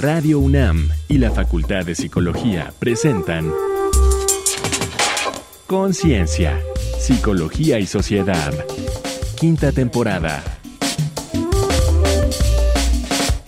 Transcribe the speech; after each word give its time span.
Radio 0.00 0.38
UNAM 0.38 0.90
y 1.08 1.18
la 1.18 1.32
Facultad 1.32 1.84
de 1.84 1.96
Psicología 1.96 2.72
presentan 2.78 3.52
Conciencia, 5.66 6.60
Psicología 7.00 7.80
y 7.80 7.86
Sociedad. 7.86 8.54
Quinta 9.40 9.72
temporada. 9.72 10.44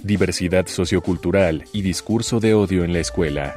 Diversidad 0.02 0.66
sociocultural 0.66 1.66
y 1.72 1.82
discurso 1.82 2.40
de 2.40 2.54
odio 2.54 2.82
en 2.82 2.94
la 2.94 2.98
escuela. 2.98 3.54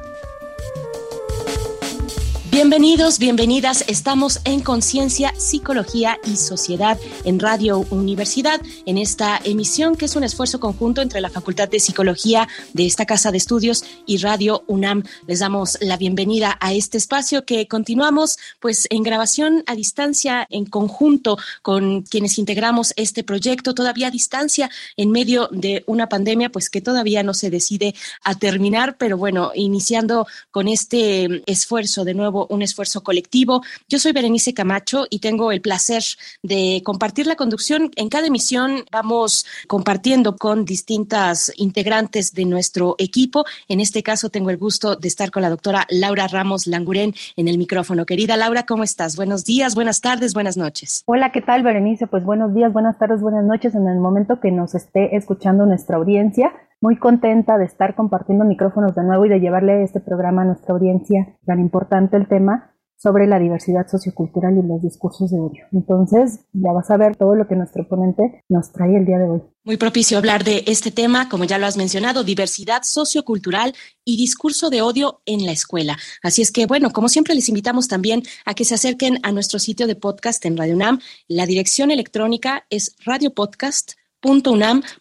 Bienvenidos, 2.64 3.20
bienvenidas. 3.20 3.84
Estamos 3.90 4.40
en 4.46 4.62
Conciencia, 4.62 5.34
Psicología 5.38 6.18
y 6.24 6.38
Sociedad 6.38 6.98
en 7.26 7.42
Radio 7.42 7.80
Universidad, 7.90 8.62
en 8.86 8.98
esta 8.98 9.38
emisión 9.44 9.98
que 9.98 10.06
es 10.06 10.16
un 10.16 10.24
esfuerzo 10.24 10.62
conjunto 10.62 11.02
entre 11.02 11.20
la 11.20 11.30
Facultad 11.30 11.68
de 11.68 11.82
Psicología 11.82 12.48
de 12.72 12.86
esta 12.86 13.06
Casa 13.06 13.32
de 13.32 13.38
Estudios 13.38 13.84
y 14.06 14.16
Radio 14.20 14.64
UNAM. 14.68 15.04
Les 15.28 15.40
damos 15.40 15.78
la 15.82 15.98
bienvenida 15.98 16.58
a 16.62 16.72
este 16.72 16.98
espacio 16.98 17.44
que 17.44 17.68
continuamos 17.68 18.38
pues 18.62 18.88
en 18.92 19.04
grabación 19.04 19.66
a 19.68 19.76
distancia 19.76 20.48
en 20.50 20.66
conjunto 20.66 21.38
con 21.64 22.04
quienes 22.04 22.38
integramos 22.38 22.94
este 22.96 23.26
proyecto, 23.26 23.74
todavía 23.74 24.08
a 24.08 24.12
distancia 24.12 24.72
en 24.96 25.12
medio 25.12 25.50
de 25.52 25.84
una 25.86 26.08
pandemia 26.08 26.50
pues 26.50 26.70
que 26.70 26.80
todavía 26.80 27.24
no 27.24 27.34
se 27.34 27.50
decide 27.50 27.94
a 28.24 28.36
terminar, 28.36 28.96
pero 28.98 29.18
bueno, 29.18 29.52
iniciando 29.54 30.28
con 30.50 30.70
este 30.70 31.44
esfuerzo 31.46 32.06
de 32.06 32.14
nuevo 32.14 32.53
un 32.54 32.62
esfuerzo 32.62 33.04
colectivo. 33.04 33.62
Yo 33.90 34.00
soy 34.00 34.12
Berenice 34.12 34.54
Camacho 34.54 35.06
y 35.10 35.20
tengo 35.20 35.52
el 35.52 35.62
placer 35.62 36.04
de 36.42 36.82
compartir 36.84 37.28
la 37.28 37.36
conducción. 37.36 37.92
En 37.96 38.10
cada 38.10 38.28
emisión 38.28 38.86
vamos 38.92 39.46
compartiendo 39.68 40.36
con 40.36 40.66
distintas 40.66 41.52
integrantes 41.58 42.34
de 42.34 42.46
nuestro 42.46 42.96
equipo. 42.98 43.46
En 43.68 43.80
este 43.80 44.04
caso 44.04 44.30
tengo 44.30 44.50
el 44.50 44.58
gusto 44.58 44.96
de 44.96 45.08
estar 45.08 45.32
con 45.32 45.42
la 45.42 45.50
doctora 45.50 45.86
Laura 45.90 46.28
Ramos 46.28 46.68
Languren 46.68 47.14
en 47.36 47.48
el 47.48 47.58
micrófono. 47.58 48.06
Querida 48.06 48.38
Laura, 48.38 48.64
¿cómo 48.66 48.84
estás? 48.84 49.16
Buenos 49.16 49.46
días, 49.46 49.76
buenas 49.76 50.02
tardes, 50.02 50.34
buenas 50.34 50.58
noches. 50.58 51.04
Hola, 51.06 51.32
¿qué 51.32 51.42
tal 51.42 51.64
Berenice? 51.64 52.08
Pues 52.08 52.24
buenos 52.24 52.54
días, 52.54 52.72
buenas 52.74 52.98
tardes, 52.98 53.22
buenas 53.22 53.44
noches 53.44 53.76
en 53.76 53.88
el 53.88 54.00
momento 54.00 54.40
que 54.40 54.52
nos 54.52 54.76
esté 54.76 55.16
escuchando 55.16 55.66
nuestra 55.66 55.98
audiencia 55.98 56.52
muy 56.84 56.98
contenta 56.98 57.58
de 57.58 57.64
estar 57.64 57.96
compartiendo 57.96 58.44
micrófonos 58.44 58.94
de 58.94 59.04
nuevo 59.04 59.26
y 59.26 59.30
de 59.30 59.40
llevarle 59.40 59.84
este 59.84 60.02
programa 60.02 60.42
a 60.42 60.46
nuestra 60.46 60.74
audiencia 60.74 61.34
tan 61.46 61.62
importante 61.62 62.18
el 62.18 62.28
tema 62.28 62.76
sobre 62.98 63.26
la 63.26 63.40
diversidad 63.40 63.88
sociocultural 63.90 64.58
y 64.58 64.68
los 64.68 64.82
discursos 64.82 65.32
de 65.32 65.40
odio. 65.40 65.64
Entonces, 65.72 66.42
ya 66.52 66.74
vas 66.74 66.92
a 66.92 66.98
ver 66.98 67.16
todo 67.16 67.36
lo 67.36 67.48
que 67.48 67.56
nuestro 67.56 67.88
ponente 67.88 68.44
nos 68.50 68.74
trae 68.74 68.98
el 68.98 69.06
día 69.06 69.18
de 69.18 69.30
hoy. 69.30 69.42
Muy 69.64 69.78
propicio 69.78 70.18
hablar 70.18 70.44
de 70.44 70.66
este 70.68 70.92
tema, 70.92 71.30
como 71.30 71.46
ya 71.46 71.58
lo 71.58 71.68
has 71.68 71.78
mencionado, 71.78 72.26
diversidad 72.26 72.84
sociocultural 72.84 73.74
y 74.04 74.18
discurso 74.18 74.70
de 74.70 74.82
odio 74.82 75.22
en 75.26 75.46
la 75.46 75.54
escuela. 75.54 75.98
Así 76.22 76.42
es 76.42 76.52
que, 76.52 76.66
bueno, 76.66 76.92
como 76.92 77.08
siempre, 77.08 77.34
les 77.34 77.48
invitamos 77.48 77.88
también 77.88 78.24
a 78.46 78.56
que 78.56 78.66
se 78.66 78.76
acerquen 78.76 79.20
a 79.24 79.32
nuestro 79.32 79.58
sitio 79.58 79.88
de 79.88 79.96
podcast 79.96 80.46
en 80.46 80.58
Radio 80.58 80.76
UNAM. 80.76 81.00
La 81.30 81.46
dirección 81.46 81.92
electrónica 81.92 82.66
es 82.70 82.98
radiopodcast.com 83.06 84.03
.unam.mx. 84.24 84.92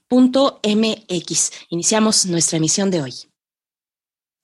Iniciamos 1.70 2.26
nuestra 2.26 2.56
emisión 2.58 2.90
de 2.90 3.02
hoy. 3.02 3.14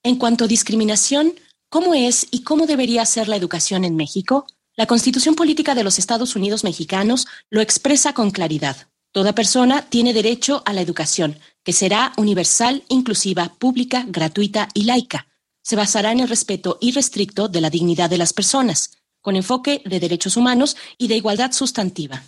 En 0.03 0.17
cuanto 0.17 0.45
a 0.45 0.49
discriminación, 0.49 1.35
¿cómo 1.69 1.95
es 1.95 2.29
y 2.31 2.43
cómo 2.43 2.67
debería 2.67 3.05
ser 3.05 3.29
la 3.29 3.37
educación 3.37 3.85
en 3.85 3.97
México? 3.97 4.47
La 4.77 4.87
Constitución 4.87 5.35
Política 5.35 5.75
de 5.75 5.83
los 5.83 5.99
Estados 5.99 6.37
Unidos 6.37 6.63
Mexicanos 6.63 7.27
lo 7.51 7.61
expresa 7.61 8.13
con 8.13 8.31
claridad. 8.31 8.89
Toda 9.13 9.35
persona 9.35 9.83
tiene 9.83 10.13
derecho 10.13 10.63
a 10.67 10.73
la 10.73 10.83
educación, 10.83 11.39
que 11.65 11.73
será 11.73 12.13
universal, 12.17 12.85
inclusiva, 12.89 13.55
pública, 13.59 14.05
gratuita 14.07 14.69
y 14.75 14.85
laica. 14.85 15.27
Se 15.63 15.77
basará 15.77 16.13
en 16.13 16.21
el 16.21 16.29
respeto 16.29 16.79
irrestricto 16.81 17.49
de 17.49 17.61
la 17.61 17.71
dignidad 17.71 18.09
de 18.09 18.19
las 18.19 18.33
personas, 18.33 18.93
con 19.21 19.35
enfoque 19.35 19.83
de 19.85 19.99
derechos 19.99 20.37
humanos 20.37 20.77
y 20.97 21.09
de 21.09 21.17
igualdad 21.17 21.53
sustantiva. 21.53 22.23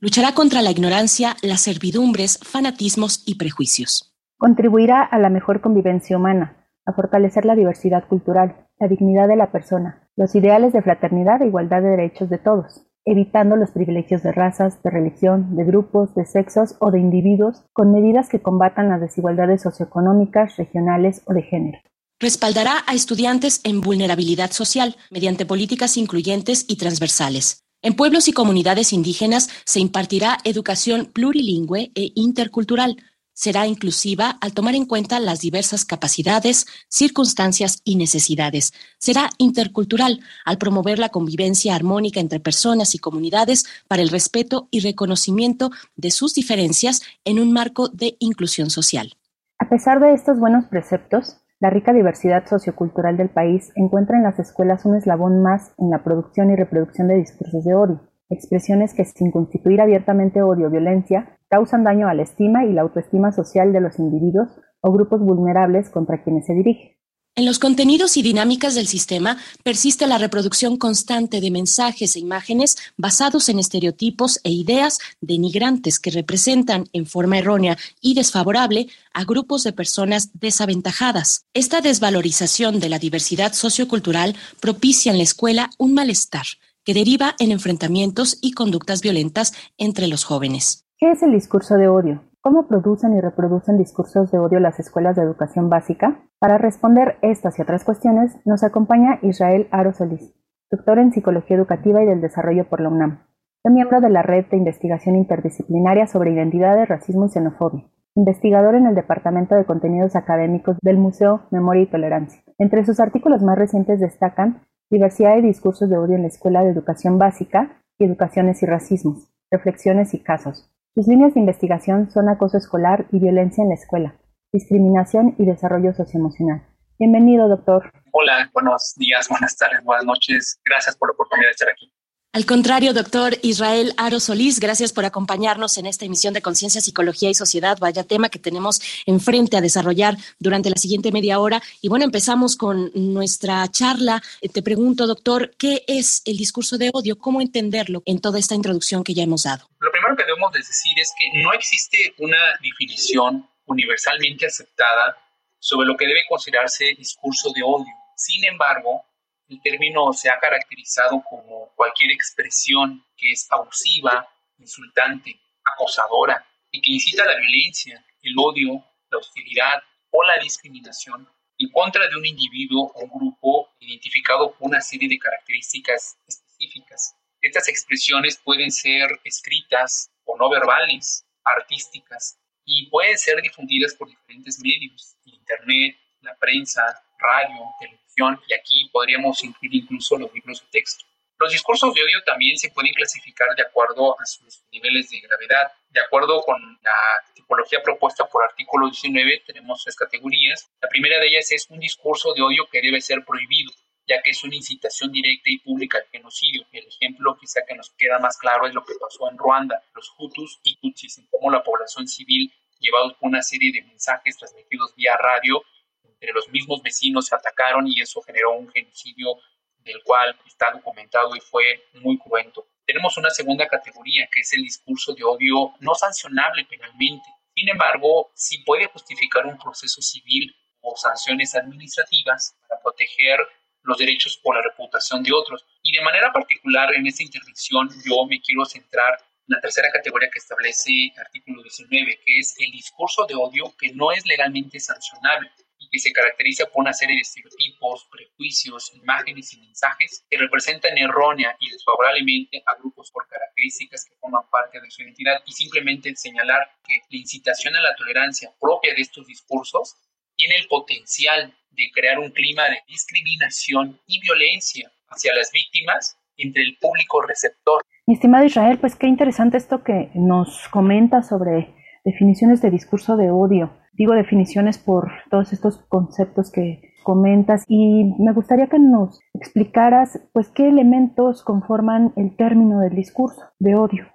Luchará 0.00 0.32
contra 0.32 0.62
la 0.62 0.70
ignorancia, 0.70 1.34
las 1.42 1.62
servidumbres, 1.62 2.38
fanatismos 2.44 3.24
y 3.26 3.34
prejuicios. 3.34 4.14
Contribuirá 4.36 5.02
a 5.02 5.18
la 5.18 5.28
mejor 5.28 5.60
convivencia 5.60 6.16
humana, 6.16 6.68
a 6.86 6.92
fortalecer 6.92 7.44
la 7.44 7.56
diversidad 7.56 8.06
cultural, 8.06 8.68
la 8.78 8.86
dignidad 8.86 9.26
de 9.26 9.34
la 9.34 9.50
persona, 9.50 10.08
los 10.14 10.36
ideales 10.36 10.72
de 10.72 10.82
fraternidad 10.82 11.42
e 11.42 11.48
igualdad 11.48 11.82
de 11.82 11.88
derechos 11.88 12.30
de 12.30 12.38
todos, 12.38 12.86
evitando 13.04 13.56
los 13.56 13.72
privilegios 13.72 14.22
de 14.22 14.30
razas, 14.30 14.80
de 14.84 14.90
religión, 14.90 15.56
de 15.56 15.64
grupos, 15.64 16.14
de 16.14 16.26
sexos 16.26 16.76
o 16.78 16.92
de 16.92 17.00
individuos, 17.00 17.64
con 17.72 17.92
medidas 17.92 18.28
que 18.28 18.40
combatan 18.40 18.88
las 18.88 19.00
desigualdades 19.00 19.62
socioeconómicas, 19.62 20.58
regionales 20.58 21.22
o 21.26 21.34
de 21.34 21.42
género. 21.42 21.78
Respaldará 22.20 22.84
a 22.86 22.94
estudiantes 22.94 23.60
en 23.64 23.80
vulnerabilidad 23.80 24.52
social 24.52 24.94
mediante 25.10 25.44
políticas 25.44 25.96
incluyentes 25.96 26.66
y 26.68 26.76
transversales 26.76 27.64
en 27.80 27.94
pueblos 27.94 28.26
y 28.26 28.32
comunidades 28.32 28.92
indígenas 28.92 29.48
se 29.64 29.78
impartirá 29.78 30.38
educación 30.44 31.06
plurilingüe 31.06 31.92
e 31.94 32.10
intercultural. 32.16 32.96
Será 33.32 33.68
inclusiva 33.68 34.36
al 34.40 34.52
tomar 34.52 34.74
en 34.74 34.84
cuenta 34.84 35.20
las 35.20 35.38
diversas 35.38 35.84
capacidades, 35.84 36.66
circunstancias 36.88 37.80
y 37.84 37.94
necesidades. 37.94 38.72
Será 38.98 39.30
intercultural 39.38 40.18
al 40.44 40.58
promover 40.58 40.98
la 40.98 41.10
convivencia 41.10 41.76
armónica 41.76 42.18
entre 42.18 42.40
personas 42.40 42.96
y 42.96 42.98
comunidades 42.98 43.64
para 43.86 44.02
el 44.02 44.08
respeto 44.08 44.66
y 44.72 44.80
reconocimiento 44.80 45.70
de 45.94 46.10
sus 46.10 46.34
diferencias 46.34 47.02
en 47.24 47.38
un 47.38 47.52
marco 47.52 47.88
de 47.90 48.16
inclusión 48.18 48.70
social. 48.70 49.14
A 49.60 49.68
pesar 49.68 50.00
de 50.00 50.14
estos 50.14 50.40
buenos 50.40 50.64
preceptos, 50.64 51.36
la 51.60 51.70
rica 51.70 51.92
diversidad 51.92 52.46
sociocultural 52.46 53.16
del 53.16 53.30
país 53.30 53.72
encuentra 53.74 54.16
en 54.16 54.22
las 54.22 54.38
escuelas 54.38 54.84
un 54.84 54.94
eslabón 54.94 55.42
más 55.42 55.74
en 55.78 55.90
la 55.90 56.04
producción 56.04 56.50
y 56.50 56.56
reproducción 56.56 57.08
de 57.08 57.16
discursos 57.16 57.64
de 57.64 57.74
odio, 57.74 58.00
expresiones 58.30 58.94
que 58.94 59.04
sin 59.04 59.32
constituir 59.32 59.80
abiertamente 59.80 60.40
odio 60.40 60.68
o 60.68 60.70
violencia 60.70 61.36
causan 61.48 61.82
daño 61.82 62.08
a 62.08 62.14
la 62.14 62.22
estima 62.22 62.64
y 62.64 62.72
la 62.72 62.82
autoestima 62.82 63.32
social 63.32 63.72
de 63.72 63.80
los 63.80 63.98
individuos 63.98 64.60
o 64.80 64.92
grupos 64.92 65.20
vulnerables 65.20 65.90
contra 65.90 66.22
quienes 66.22 66.46
se 66.46 66.54
dirige. 66.54 66.96
En 67.38 67.44
los 67.44 67.60
contenidos 67.60 68.16
y 68.16 68.22
dinámicas 68.22 68.74
del 68.74 68.88
sistema 68.88 69.36
persiste 69.62 70.08
la 70.08 70.18
reproducción 70.18 70.76
constante 70.76 71.40
de 71.40 71.52
mensajes 71.52 72.16
e 72.16 72.18
imágenes 72.18 72.76
basados 72.96 73.48
en 73.48 73.60
estereotipos 73.60 74.40
e 74.42 74.50
ideas 74.50 74.98
denigrantes 75.20 76.00
que 76.00 76.10
representan 76.10 76.86
en 76.92 77.06
forma 77.06 77.38
errónea 77.38 77.78
y 78.00 78.14
desfavorable 78.14 78.88
a 79.14 79.22
grupos 79.22 79.62
de 79.62 79.72
personas 79.72 80.30
desaventajadas. 80.32 81.44
Esta 81.54 81.80
desvalorización 81.80 82.80
de 82.80 82.88
la 82.88 82.98
diversidad 82.98 83.52
sociocultural 83.52 84.34
propicia 84.58 85.12
en 85.12 85.18
la 85.18 85.22
escuela 85.22 85.70
un 85.78 85.94
malestar 85.94 86.46
que 86.82 86.92
deriva 86.92 87.36
en 87.38 87.52
enfrentamientos 87.52 88.36
y 88.40 88.50
conductas 88.50 89.00
violentas 89.00 89.52
entre 89.76 90.08
los 90.08 90.24
jóvenes. 90.24 90.86
¿Qué 90.96 91.12
es 91.12 91.22
el 91.22 91.30
discurso 91.30 91.76
de 91.76 91.86
odio? 91.86 92.27
¿Cómo 92.40 92.68
producen 92.68 93.14
y 93.14 93.20
reproducen 93.20 93.78
discursos 93.78 94.30
de 94.30 94.38
odio 94.38 94.60
las 94.60 94.78
escuelas 94.78 95.16
de 95.16 95.22
educación 95.22 95.68
básica? 95.68 96.20
Para 96.38 96.56
responder 96.56 97.16
estas 97.20 97.58
y 97.58 97.62
otras 97.62 97.84
cuestiones, 97.84 98.38
nos 98.44 98.62
acompaña 98.62 99.18
Israel 99.22 99.66
Aro 99.72 99.92
Solís, 99.92 100.34
doctor 100.70 101.00
en 101.00 101.12
Psicología 101.12 101.56
Educativa 101.56 102.00
y 102.00 102.06
del 102.06 102.20
Desarrollo 102.20 102.68
por 102.68 102.80
la 102.80 102.90
UNAM. 102.90 103.24
Es 103.64 103.72
miembro 103.72 104.00
de 104.00 104.10
la 104.10 104.22
Red 104.22 104.46
de 104.46 104.56
Investigación 104.56 105.16
Interdisciplinaria 105.16 106.06
sobre 106.06 106.32
Identidades, 106.32 106.88
Racismo 106.88 107.26
y 107.26 107.30
Xenofobia. 107.30 107.84
Investigador 108.14 108.76
en 108.76 108.86
el 108.86 108.94
Departamento 108.94 109.56
de 109.56 109.64
Contenidos 109.64 110.14
Académicos 110.14 110.76
del 110.80 110.96
Museo 110.96 111.42
Memoria 111.50 111.82
y 111.82 111.90
Tolerancia. 111.90 112.42
Entre 112.58 112.84
sus 112.84 113.00
artículos 113.00 113.42
más 113.42 113.58
recientes 113.58 114.00
destacan 114.00 114.62
Diversidad 114.90 115.34
de 115.34 115.42
discursos 115.42 115.90
de 115.90 115.98
odio 115.98 116.14
en 116.14 116.22
la 116.22 116.28
Escuela 116.28 116.62
de 116.62 116.70
Educación 116.70 117.18
Básica 117.18 117.82
y 117.98 118.04
Educaciones 118.04 118.62
y 118.62 118.66
Racismos, 118.66 119.30
Reflexiones 119.50 120.14
y 120.14 120.22
Casos, 120.22 120.72
sus 120.94 121.06
líneas 121.06 121.34
de 121.34 121.40
investigación 121.40 122.10
son 122.10 122.28
acoso 122.28 122.58
escolar 122.58 123.06
y 123.12 123.18
violencia 123.20 123.62
en 123.62 123.68
la 123.68 123.74
escuela, 123.74 124.16
discriminación 124.52 125.34
y 125.38 125.44
desarrollo 125.44 125.94
socioemocional. 125.94 126.66
Bienvenido, 126.98 127.48
doctor. 127.48 127.92
Hola, 128.12 128.50
buenos 128.52 128.94
días, 128.96 129.28
buenas 129.28 129.56
tardes, 129.56 129.84
buenas 129.84 130.04
noches. 130.04 130.60
Gracias 130.64 130.96
por 130.96 131.10
la 131.10 131.12
oportunidad 131.12 131.48
de 131.48 131.52
estar 131.52 131.68
aquí. 131.68 131.92
Al 132.34 132.44
contrario, 132.44 132.92
doctor 132.92 133.38
Israel 133.42 133.94
Aro 133.96 134.20
Solís, 134.20 134.60
gracias 134.60 134.92
por 134.92 135.06
acompañarnos 135.06 135.78
en 135.78 135.86
esta 135.86 136.04
emisión 136.04 136.34
de 136.34 136.42
Conciencia, 136.42 136.80
Psicología 136.80 137.30
y 137.30 137.34
Sociedad. 137.34 137.78
Vaya 137.80 138.04
tema 138.04 138.28
que 138.28 138.38
tenemos 138.38 138.80
enfrente 139.06 139.56
a 139.56 139.62
desarrollar 139.62 140.16
durante 140.38 140.68
la 140.68 140.76
siguiente 140.76 141.10
media 141.10 141.40
hora. 141.40 141.62
Y 141.80 141.88
bueno, 141.88 142.04
empezamos 142.04 142.54
con 142.56 142.90
nuestra 142.94 143.66
charla. 143.68 144.22
Eh, 144.42 144.50
te 144.50 144.62
pregunto, 144.62 145.06
doctor, 145.06 145.52
¿qué 145.56 145.84
es 145.88 146.20
el 146.26 146.36
discurso 146.36 146.76
de 146.76 146.90
odio? 146.92 147.16
¿Cómo 147.16 147.40
entenderlo 147.40 148.02
en 148.04 148.20
toda 148.20 148.38
esta 148.38 148.54
introducción 148.54 149.04
que 149.04 149.14
ya 149.14 149.22
hemos 149.22 149.44
dado? 149.44 149.66
Lo 149.80 149.90
primero 150.08 150.16
que 150.16 150.24
debemos 150.24 150.52
decir 150.52 150.98
es 150.98 151.12
que 151.18 151.42
no 151.42 151.52
existe 151.52 152.14
una 152.18 152.38
definición 152.62 153.48
universalmente 153.66 154.46
aceptada 154.46 155.18
sobre 155.58 155.86
lo 155.86 155.96
que 155.96 156.06
debe 156.06 156.24
considerarse 156.28 156.94
discurso 156.96 157.52
de 157.52 157.62
odio. 157.62 157.92
Sin 158.16 158.44
embargo, 158.44 159.04
el 159.48 159.60
término 159.60 160.12
se 160.12 160.30
ha 160.30 160.38
caracterizado 160.38 161.22
como 161.28 161.72
cualquier 161.74 162.10
expresión 162.12 163.04
que 163.16 163.32
es 163.32 163.46
abusiva, 163.50 164.26
insultante, 164.58 165.38
acosadora 165.64 166.46
y 166.70 166.80
que 166.80 166.92
incita 166.92 167.24
a 167.24 167.26
la 167.26 167.38
violencia, 167.38 168.02
el 168.22 168.34
odio, 168.38 168.84
la 169.10 169.18
hostilidad, 169.18 169.82
o 170.10 170.22
la 170.22 170.38
discriminación 170.42 171.28
en 171.58 171.68
contra 171.70 172.08
de 172.08 172.16
un 172.16 172.24
individuo 172.24 172.92
o 172.94 173.06
grupo 173.08 173.68
identificado 173.80 174.54
por 174.54 174.68
una 174.68 174.80
serie 174.80 175.08
de 175.08 175.18
características 175.18 176.16
específicas. 176.26 177.17
Estas 177.40 177.68
expresiones 177.68 178.36
pueden 178.38 178.70
ser 178.70 179.20
escritas 179.24 180.10
o 180.24 180.36
no 180.36 180.50
verbales, 180.50 181.24
artísticas, 181.44 182.38
y 182.64 182.86
pueden 182.90 183.16
ser 183.16 183.40
difundidas 183.40 183.94
por 183.94 184.08
diferentes 184.08 184.60
medios, 184.60 185.16
Internet, 185.24 185.96
la 186.20 186.36
prensa, 186.36 186.82
radio, 187.18 187.64
televisión, 187.80 188.40
y 188.48 188.54
aquí 188.54 188.90
podríamos 188.92 189.42
incluir 189.44 189.76
incluso 189.76 190.18
los 190.18 190.32
libros 190.34 190.60
de 190.60 190.66
texto. 190.72 191.04
Los 191.38 191.52
discursos 191.52 191.94
de 191.94 192.02
odio 192.02 192.22
también 192.24 192.56
se 192.58 192.70
pueden 192.70 192.92
clasificar 192.92 193.54
de 193.54 193.62
acuerdo 193.62 194.20
a 194.20 194.26
sus 194.26 194.64
niveles 194.72 195.08
de 195.08 195.20
gravedad. 195.20 195.70
De 195.90 196.00
acuerdo 196.00 196.42
con 196.42 196.60
la 196.82 197.24
tipología 197.32 197.80
propuesta 197.80 198.26
por 198.26 198.42
artículo 198.42 198.88
19, 198.88 199.44
tenemos 199.46 199.84
tres 199.84 199.94
categorías. 199.94 200.68
La 200.82 200.88
primera 200.88 201.20
de 201.20 201.28
ellas 201.28 201.52
es 201.52 201.70
un 201.70 201.78
discurso 201.78 202.34
de 202.34 202.42
odio 202.42 202.68
que 202.70 202.82
debe 202.82 203.00
ser 203.00 203.24
prohibido, 203.24 203.70
ya 204.08 204.22
que 204.22 204.30
es 204.30 204.42
una 204.42 204.56
incitación 204.56 205.12
directa 205.12 205.50
y 205.50 205.58
pública 205.58 205.98
al 205.98 206.08
genocidio. 206.10 206.66
El 206.72 206.86
ejemplo 206.86 207.36
quizá 207.38 207.60
que 207.66 207.74
nos 207.74 207.90
queda 207.90 208.18
más 208.18 208.38
claro 208.38 208.66
es 208.66 208.74
lo 208.74 208.84
que 208.84 208.94
pasó 208.98 209.30
en 209.30 209.36
Ruanda, 209.36 209.82
los 209.94 210.10
Hutus 210.18 210.60
y 210.62 210.76
Tutsis, 210.76 211.18
en 211.18 211.26
cómo 211.26 211.50
la 211.50 211.62
población 211.62 212.08
civil, 212.08 212.52
llevados 212.80 213.14
por 213.14 213.28
una 213.28 213.42
serie 213.42 213.70
de 213.72 213.82
mensajes 213.82 214.38
transmitidos 214.38 214.94
vía 214.96 215.16
radio, 215.16 215.62
entre 216.04 216.32
los 216.32 216.48
mismos 216.48 216.82
vecinos 216.82 217.26
se 217.26 217.34
atacaron 217.34 217.86
y 217.86 218.00
eso 218.00 218.22
generó 218.22 218.52
un 218.56 218.68
genocidio 218.70 219.36
del 219.80 220.02
cual 220.02 220.38
está 220.46 220.70
documentado 220.72 221.36
y 221.36 221.40
fue 221.40 221.84
muy 221.94 222.18
cruento. 222.18 222.66
Tenemos 222.86 223.16
una 223.18 223.30
segunda 223.30 223.68
categoría 223.68 224.28
que 224.32 224.40
es 224.40 224.52
el 224.54 224.62
discurso 224.62 225.14
de 225.14 225.22
odio 225.22 225.74
no 225.80 225.94
sancionable 225.94 226.64
penalmente. 226.64 227.28
Sin 227.54 227.68
embargo, 227.68 228.30
sí 228.34 228.58
puede 228.64 228.86
justificar 228.86 229.44
un 229.46 229.58
proceso 229.58 230.00
civil 230.00 230.54
o 230.80 230.96
sanciones 230.96 231.54
administrativas 231.54 232.56
para 232.66 232.80
proteger 232.80 233.38
los 233.88 233.98
derechos 233.98 234.38
o 234.44 234.52
la 234.52 234.62
reputación 234.62 235.22
de 235.22 235.32
otros. 235.32 235.64
Y 235.82 235.96
de 235.96 236.02
manera 236.02 236.30
particular 236.32 236.94
en 236.94 237.06
esta 237.06 237.22
intervención 237.22 237.88
yo 238.04 238.26
me 238.26 238.40
quiero 238.40 238.64
centrar 238.64 239.14
en 239.14 239.54
la 239.54 239.60
tercera 239.60 239.90
categoría 239.90 240.28
que 240.30 240.38
establece 240.38 240.90
el 241.14 241.18
artículo 241.18 241.62
19, 241.62 242.20
que 242.24 242.38
es 242.38 242.54
el 242.58 242.70
discurso 242.70 243.24
de 243.26 243.34
odio 243.34 243.74
que 243.78 243.92
no 243.94 244.12
es 244.12 244.26
legalmente 244.26 244.78
sancionable 244.78 245.50
y 245.78 245.88
que 245.88 245.98
se 245.98 246.12
caracteriza 246.12 246.66
por 246.66 246.82
una 246.82 246.92
serie 246.92 247.14
de 247.16 247.22
estereotipos, 247.22 248.06
prejuicios, 248.10 248.92
imágenes 248.94 249.54
y 249.54 249.60
mensajes 249.60 250.26
que 250.28 250.36
representan 250.36 250.98
errónea 250.98 251.56
y 251.60 251.70
desfavorablemente 251.70 252.62
a 252.66 252.74
grupos 252.74 253.10
por 253.10 253.26
características 253.26 254.04
que 254.04 254.16
forman 254.16 254.50
parte 254.50 254.80
de 254.80 254.90
su 254.90 255.02
identidad 255.02 255.40
y 255.46 255.52
simplemente 255.52 256.14
señalar 256.14 256.76
que 256.86 256.96
la 257.10 257.18
incitación 257.18 257.74
a 257.76 257.80
la 257.80 257.94
tolerancia 257.96 258.52
propia 258.60 258.92
de 258.94 259.00
estos 259.00 259.26
discursos 259.26 259.96
tiene 260.38 260.56
el 260.56 260.68
potencial 260.68 261.52
de 261.72 261.90
crear 261.92 262.18
un 262.18 262.30
clima 262.30 262.62
de 262.64 262.78
discriminación 262.86 264.00
y 264.06 264.20
violencia 264.20 264.90
hacia 265.08 265.34
las 265.34 265.50
víctimas 265.52 266.16
entre 266.36 266.62
el 266.62 266.78
público 266.80 267.20
receptor. 267.22 267.82
Mi 268.06 268.14
estimado 268.14 268.44
Israel, 268.44 268.78
pues 268.78 268.94
qué 268.94 269.08
interesante 269.08 269.58
esto 269.58 269.82
que 269.82 270.10
nos 270.14 270.68
comenta 270.68 271.22
sobre 271.22 271.74
definiciones 272.04 272.62
de 272.62 272.70
discurso 272.70 273.16
de 273.16 273.30
odio. 273.30 273.76
Digo 273.92 274.14
definiciones 274.14 274.78
por 274.78 275.10
todos 275.28 275.52
estos 275.52 275.78
conceptos 275.88 276.52
que 276.52 276.94
comentas 277.02 277.64
y 277.66 278.04
me 278.18 278.32
gustaría 278.32 278.68
que 278.68 278.78
nos 278.78 279.18
explicaras 279.34 280.20
pues 280.32 280.48
qué 280.50 280.68
elementos 280.68 281.42
conforman 281.42 282.12
el 282.16 282.36
término 282.36 282.80
del 282.80 282.94
discurso 282.94 283.42
de 283.58 283.74
odio. 283.74 284.06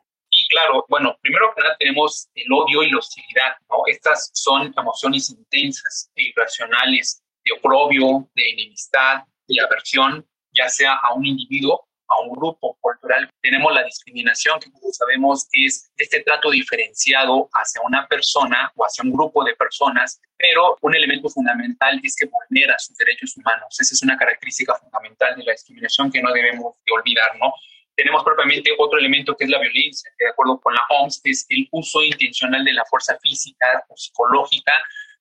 Claro. 0.54 0.86
Bueno, 0.88 1.18
primero 1.22 1.52
que 1.56 1.62
nada 1.62 1.76
tenemos 1.80 2.30
el 2.36 2.52
odio 2.52 2.84
y 2.84 2.92
la 2.92 3.00
hostilidad, 3.00 3.58
¿no? 3.70 3.78
Estas 3.88 4.30
son 4.34 4.72
emociones 4.78 5.32
intensas 5.32 6.12
e 6.16 6.30
irracionales 6.30 7.24
de 7.44 7.54
oprobio, 7.54 8.30
de 8.36 8.50
enemistad 8.52 9.24
y 9.48 9.60
aversión, 9.60 10.26
ya 10.54 10.70
sea 10.70 10.94
a 10.94 11.14
un 11.16 11.26
individuo 11.26 11.88
a 12.08 12.22
un 12.22 12.32
grupo 12.36 12.78
cultural. 12.82 13.28
Tenemos 13.42 13.74
la 13.74 13.84
discriminación, 13.84 14.60
que 14.60 14.72
como 14.72 14.92
sabemos 14.92 15.48
es 15.52 15.92
este 15.98 16.22
trato 16.22 16.52
diferenciado 16.52 17.50
hacia 17.54 17.82
una 17.82 18.08
persona 18.08 18.72
o 18.76 18.86
hacia 18.86 19.04
un 19.04 19.12
grupo 19.12 19.44
de 19.44 19.56
personas, 19.56 20.22
pero 20.38 20.78
un 20.82 20.96
elemento 20.96 21.30
fundamental 21.30 22.00
es 22.04 22.16
que 22.16 22.28
vulnera 22.28 22.78
sus 22.78 22.96
derechos 22.98 23.36
humanos. 23.38 23.76
Esa 23.80 23.96
es 23.96 24.04
una 24.04 24.18
característica 24.18 24.76
fundamental 24.76 25.36
de 25.36 25.44
la 25.44 25.54
discriminación 25.54 26.12
que 26.12 26.22
no 26.22 26.32
debemos 26.32 26.76
de 26.86 26.94
olvidar, 26.94 27.38
¿no? 27.40 27.54
Tenemos 27.96 28.24
propiamente 28.24 28.72
otro 28.78 28.98
elemento 28.98 29.36
que 29.36 29.44
es 29.46 29.50
la 29.50 29.60
violencia, 29.60 30.12
que 30.18 30.26
de 30.26 30.32
acuerdo 30.32 30.60
con 30.60 30.74
la 30.74 30.86
OMS 30.90 31.22
es 31.26 31.46
el 31.50 31.68
uso 31.72 32.02
intencional 32.02 32.64
de 32.64 32.74
la 32.74 32.86
fuerza 32.86 33.18
física 33.22 33.84
o 33.88 33.96
psicológica 33.96 34.74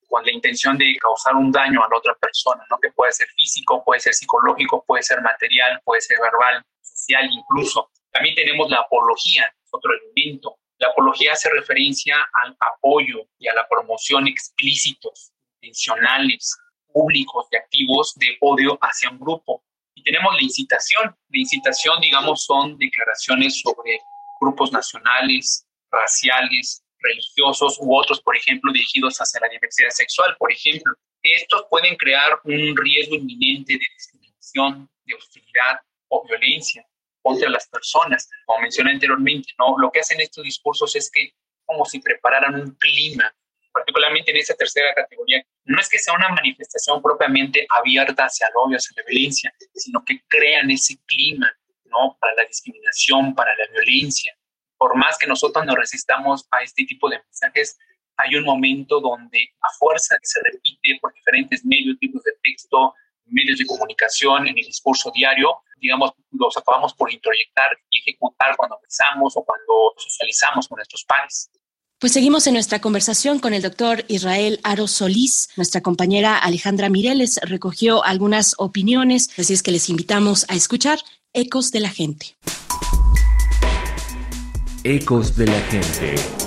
con 0.09 0.25
la 0.25 0.33
intención 0.33 0.77
de 0.77 0.95
causar 1.01 1.35
un 1.35 1.51
daño 1.51 1.83
a 1.83 1.89
la 1.89 1.97
otra 1.97 2.15
persona, 2.15 2.63
¿no? 2.71 2.79
que 2.79 2.91
puede 2.93 3.13
ser 3.13 3.27
físico, 3.29 3.83
puede 3.85 4.01
ser 4.01 4.13
psicológico, 4.13 4.85
puede 4.87 5.03
ser 5.03 5.23
material, 5.23 5.81
puede 5.85 6.03
ser 6.03 6.19
verbal, 6.21 6.63
social 6.83 7.29
incluso. 7.31 7.91
También 8.11 8.35
tenemos 8.35 8.69
la 8.71 8.81
apología, 8.81 9.45
otro 9.71 9.91
elemento. 9.95 10.59
La 10.79 10.89
apología 10.89 11.33
hace 11.33 11.49
referencia 11.51 12.17
al 12.43 12.57
apoyo 12.61 13.27
y 13.39 13.49
a 13.49 13.55
la 13.55 13.67
promoción 13.69 14.29
explícitos, 14.29 15.33
intencionales, 15.61 16.59
públicos 16.93 17.47
y 17.51 17.57
activos 17.57 18.15
de 18.17 18.37
odio 18.41 18.79
hacia 18.83 19.11
un 19.11 19.19
grupo. 19.19 19.65
Tenemos 20.05 20.35
la 20.35 20.43
incitación. 20.43 21.05
La 21.05 21.39
incitación, 21.39 22.01
digamos, 22.01 22.45
son 22.45 22.77
declaraciones 22.79 23.61
sobre 23.61 24.01
grupos 24.41 24.73
nacionales, 24.73 25.67
raciales, 25.91 26.83
religiosos 26.99 27.79
u 27.81 27.97
otros, 27.97 28.21
por 28.21 28.37
ejemplo, 28.37 28.73
dirigidos 28.73 29.19
hacia 29.19 29.41
la 29.41 29.49
diversidad 29.49 29.91
sexual, 29.91 30.37
por 30.39 30.53
ejemplo. 30.53 30.95
Estos 31.23 31.67
pueden 31.71 31.97
crear 31.97 32.41
un 32.45 32.77
riesgo 32.77 33.17
inminente 33.17 33.75
de 33.75 33.87
discriminación, 33.95 34.91
de 35.05 35.15
hostilidad 35.15 35.81
o 36.09 36.25
violencia 36.27 36.87
contra 37.23 37.49
las 37.49 37.69
personas. 37.69 38.29
Como 38.47 38.61
mencioné 38.61 38.93
anteriormente, 38.93 39.53
¿no? 39.59 39.77
lo 39.79 39.91
que 39.91 40.01
hacen 40.01 40.21
estos 40.21 40.45
discursos 40.45 40.95
es 40.97 41.11
que 41.11 41.35
como 41.65 41.85
si 41.85 42.01
prepararan 42.01 42.57
un 42.57 42.73
clima, 42.73 43.33
particularmente 43.73 44.31
en 44.31 44.37
esa 44.37 44.55
tercera 44.55 44.93
categoría, 44.95 45.45
no 45.65 45.81
es 45.81 45.89
que 45.89 45.99
sea 45.99 46.15
una 46.15 46.29
manifestación 46.29 47.03
propiamente 47.03 47.67
abierta 47.71 48.25
hacia 48.25 48.47
el 48.49 48.53
odio, 48.57 48.77
hacia 48.77 48.95
la 48.97 49.09
violencia, 49.09 49.53
sino 49.75 50.05
que 50.05 50.21
crean 50.29 50.71
ese 50.71 50.99
clima 51.07 51.51
¿no? 51.87 52.17
para 52.21 52.35
la 52.35 52.45
discriminación, 52.45 53.35
para 53.35 53.55
la 53.57 53.67
violencia. 53.73 54.37
Por 54.77 54.97
más 54.97 55.17
que 55.19 55.27
nosotros 55.27 55.65
nos 55.65 55.77
resistamos 55.77 56.47
a 56.51 56.63
este 56.63 56.85
tipo 56.85 57.09
de 57.09 57.19
mensajes, 57.19 57.79
hay 58.17 58.37
un 58.37 58.45
momento 58.45 59.01
donde 59.01 59.39
a 59.61 59.69
fuerza 59.79 60.17
que 60.19 60.27
se 60.27 60.41
repite 60.43 60.99
por 61.01 61.13
diferentes 61.15 61.65
medios, 61.65 61.99
tipos 61.99 62.23
de 62.23 62.33
texto, 62.43 62.95
medios 63.27 63.59
de 63.59 63.67
comunicación, 63.67 64.49
en 64.49 64.59
el 64.59 64.65
discurso 64.65 65.11
diario, 65.15 65.63
digamos, 65.77 66.13
los 66.33 66.57
acabamos 66.57 66.95
por 66.95 67.13
introyectar 67.13 67.77
y 67.91 67.99
ejecutar 68.01 68.57
cuando 68.57 68.79
pensamos 68.81 69.37
o 69.37 69.45
cuando 69.45 69.95
socializamos 69.97 70.69
con 70.69 70.77
nuestros 70.77 71.05
pares. 71.05 71.51
Pues 72.03 72.15
seguimos 72.15 72.49
en 72.49 72.55
nuestra 72.55 72.81
conversación 72.81 73.39
con 73.39 73.55
el 73.55 73.63
doctor 73.63 74.05
Israel 74.09 74.59
Aro 74.65 74.89
Solís. 74.89 75.51
Nuestra 75.57 75.83
compañera 75.83 76.37
Alejandra 76.37 76.89
Mireles 76.89 77.39
recogió 77.45 78.05
algunas 78.05 78.57
opiniones, 78.59 79.31
así 79.39 79.53
es 79.53 79.63
que 79.63 79.71
les 79.71 79.89
invitamos 79.89 80.45
a 80.49 80.57
escuchar 80.57 80.99
Ecos 81.33 81.71
de 81.71 81.79
la 81.79 81.91
Gente. 81.91 82.35
Ecos 84.83 85.37
de 85.37 85.47
la 85.47 85.61
Gente. 85.61 86.42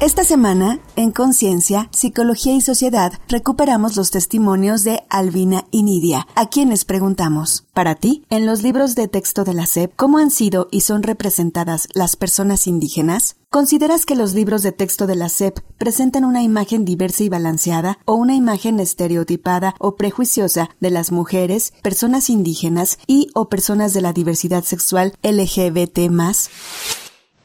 Esta 0.00 0.24
semana, 0.24 0.80
en 0.96 1.10
Conciencia, 1.10 1.90
Psicología 1.92 2.54
y 2.54 2.62
Sociedad, 2.62 3.12
recuperamos 3.28 3.96
los 3.96 4.10
testimonios 4.10 4.82
de 4.82 5.02
Albina 5.10 5.66
y 5.70 5.82
Nidia, 5.82 6.26
a 6.34 6.48
quienes 6.48 6.86
preguntamos, 6.86 7.66
para 7.74 7.96
ti, 7.96 8.24
en 8.30 8.46
los 8.46 8.62
libros 8.62 8.94
de 8.94 9.08
texto 9.08 9.44
de 9.44 9.52
la 9.52 9.66
SEP, 9.66 9.94
¿cómo 9.96 10.16
han 10.16 10.30
sido 10.30 10.68
y 10.70 10.80
son 10.80 11.02
representadas 11.02 11.86
las 11.92 12.16
personas 12.16 12.66
indígenas? 12.66 13.36
¿Consideras 13.50 14.06
que 14.06 14.16
los 14.16 14.32
libros 14.32 14.62
de 14.62 14.72
texto 14.72 15.06
de 15.06 15.16
la 15.16 15.28
SEP 15.28 15.58
presentan 15.76 16.24
una 16.24 16.42
imagen 16.42 16.86
diversa 16.86 17.24
y 17.24 17.28
balanceada 17.28 17.98
o 18.06 18.14
una 18.14 18.34
imagen 18.34 18.80
estereotipada 18.80 19.74
o 19.78 19.96
prejuiciosa 19.96 20.70
de 20.80 20.90
las 20.90 21.12
mujeres, 21.12 21.74
personas 21.82 22.30
indígenas 22.30 22.98
y 23.06 23.28
o 23.34 23.50
personas 23.50 23.92
de 23.92 24.00
la 24.00 24.14
diversidad 24.14 24.64
sexual 24.64 25.12
LGBT+. 25.22 26.08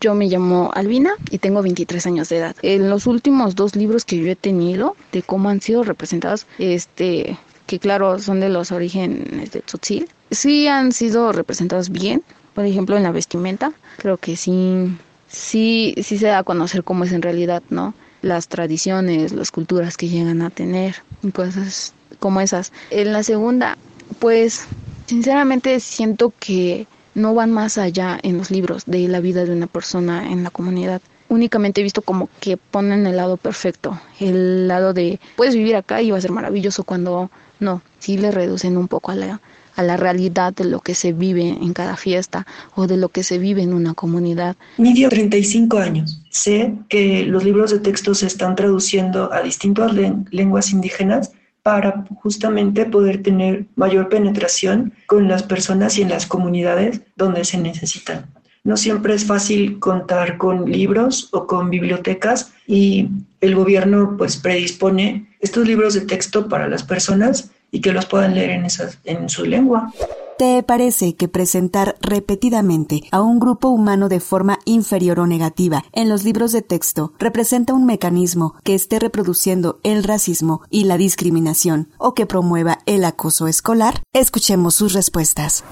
Yo 0.02 0.14
me 0.14 0.28
llamo 0.28 0.72
Albina 0.74 1.14
y 1.32 1.38
tengo 1.38 1.62
23 1.62 2.06
años 2.08 2.30
de 2.30 2.38
edad. 2.38 2.56
En 2.62 2.90
los 2.90 3.08
últimos 3.08 3.56
dos 3.56 3.76
libros 3.76 4.06
que 4.06 4.18
yo 4.18 4.28
he 4.30 4.36
tenido 4.36 4.96
de 5.12 5.24
cómo 5.24 5.50
han 5.50 5.62
sido 5.62 5.84
representados, 5.84 6.48
este, 6.60 7.38
que 7.66 7.80
claro 7.80 8.20
son 8.20 8.40
de 8.40 8.50
los 8.50 8.72
orígenes 8.72 9.52
de 9.52 9.62
Tzotzil, 9.62 10.10
sí 10.32 10.68
han 10.68 10.92
sido 10.92 11.32
representados 11.32 11.90
bien. 11.90 12.24
Por 12.54 12.66
ejemplo, 12.66 12.96
en 12.96 13.04
la 13.04 13.12
vestimenta, 13.12 13.74
creo 13.98 14.18
que 14.18 14.38
sí, 14.38 14.98
sí, 15.28 15.94
sí 16.02 16.18
se 16.18 16.28
da 16.28 16.40
a 16.40 16.44
conocer 16.44 16.84
cómo 16.84 17.04
es 17.04 17.12
en 17.12 17.22
realidad, 17.22 17.64
¿no? 17.70 17.94
Las 18.22 18.48
tradiciones, 18.48 19.34
las 19.34 19.52
culturas 19.52 19.98
que 19.98 20.08
llegan 20.08 20.42
a 20.42 20.50
tener, 20.50 20.96
cosas 21.34 21.94
como 22.20 22.40
esas. 22.40 22.72
En 22.92 23.12
la 23.12 23.24
segunda, 23.24 23.78
pues, 24.20 24.68
sinceramente 25.06 25.80
siento 25.80 26.34
que 26.40 26.88
no 27.16 27.34
van 27.34 27.52
más 27.52 27.78
allá 27.78 28.20
en 28.22 28.38
los 28.38 28.52
libros 28.52 28.84
de 28.86 29.08
la 29.08 29.20
vida 29.20 29.46
de 29.46 29.52
una 29.52 29.68
persona 29.68 30.32
en 30.32 30.44
la 30.44 30.52
comunidad. 30.52 31.02
únicamente 31.28 31.82
he 31.82 31.84
visto 31.84 32.04
como 32.04 32.30
que 32.40 32.56
ponen 32.58 33.08
el 33.08 33.16
lado 33.16 33.38
perfecto, 33.38 34.00
el 34.20 34.68
lado 34.68 34.94
de 34.94 35.20
puedes 35.36 35.56
vivir 35.56 35.76
acá 35.76 36.02
y 36.02 36.12
va 36.12 36.18
a 36.18 36.22
ser 36.22 36.32
maravilloso 36.32 36.84
cuando 36.84 37.32
no, 37.60 37.82
sí 37.98 38.18
le 38.18 38.32
reducen 38.32 38.78
un 38.78 38.88
poco 38.88 39.12
a 39.12 39.16
la, 39.16 39.42
a 39.76 39.84
la 39.84 39.98
realidad 39.98 40.54
de 40.54 40.66
lo 40.66 40.82
que 40.82 40.94
se 40.94 41.14
vive 41.14 41.48
en 41.50 41.74
cada 41.74 41.96
fiesta 41.98 42.46
o 42.76 42.86
de 42.86 42.98
lo 42.98 43.10
que 43.10 43.24
se 43.24 43.40
vive 43.40 43.64
en 43.64 43.74
una 43.74 43.94
comunidad. 43.94 44.56
Midio 44.78 45.10
35 45.10 45.78
años. 45.80 46.22
Sé 46.30 46.76
que 46.90 47.24
los 47.24 47.44
libros 47.44 47.72
de 47.72 47.80
texto 47.80 48.14
se 48.14 48.28
están 48.28 48.56
traduciendo 48.56 49.34
a 49.34 49.42
distintas 49.42 49.94
lenguas 50.32 50.72
indígenas 50.72 51.32
para 51.66 52.06
justamente 52.22 52.86
poder 52.86 53.24
tener 53.24 53.66
mayor 53.76 54.08
penetración 54.08 54.94
con 55.08 55.28
las 55.28 55.42
personas 55.42 55.98
y 55.98 56.04
en 56.04 56.10
las 56.10 56.28
comunidades 56.28 57.02
donde 57.16 57.44
se 57.44 57.58
necesitan. 57.58 58.28
No 58.64 58.78
siempre 58.78 59.16
es 59.16 59.26
fácil 59.26 59.80
contar 59.80 60.38
con 60.38 60.70
libros 60.72 61.28
o 61.32 61.48
con 61.48 61.72
bibliotecas 61.72 62.54
y 62.68 63.10
el 63.42 63.56
gobierno 63.56 64.14
pues 64.16 64.38
predispone 64.38 65.28
estos 65.40 65.68
libros 65.68 65.96
de 65.96 66.02
texto 66.02 66.48
para 66.48 66.68
las 66.68 66.84
personas 66.84 67.50
y 67.72 67.82
que 67.82 67.94
los 67.94 68.06
puedan 68.06 68.36
leer 68.36 68.52
en, 68.52 68.66
esas, 68.66 69.00
en 69.04 69.28
su 69.28 69.44
lengua. 69.44 69.92
¿Te 70.38 70.62
parece 70.64 71.16
que 71.16 71.30
presentar 71.30 71.96
repetidamente 72.02 73.04
a 73.12 73.22
un 73.22 73.40
grupo 73.40 73.70
humano 73.70 74.10
de 74.10 74.20
forma 74.20 74.60
inferior 74.66 75.22
o 75.22 75.28
negativa 75.28 75.86
en 75.94 76.10
los 76.10 76.26
libros 76.26 76.52
de 76.52 76.62
texto 76.62 77.14
representa 77.20 77.74
un 77.74 77.86
mecanismo 77.86 78.56
que 78.66 78.76
esté 78.76 79.00
reproduciendo 79.00 79.80
el 79.84 80.04
racismo 80.04 80.62
y 80.70 80.84
la 80.84 80.98
discriminación 80.98 81.88
o 81.98 82.14
que 82.14 82.26
promueva 82.26 82.80
el 82.86 83.06
acoso 83.06 83.48
escolar? 83.48 84.04
Escuchemos 84.12 84.76
sus 84.76 84.92
respuestas. 84.92 85.64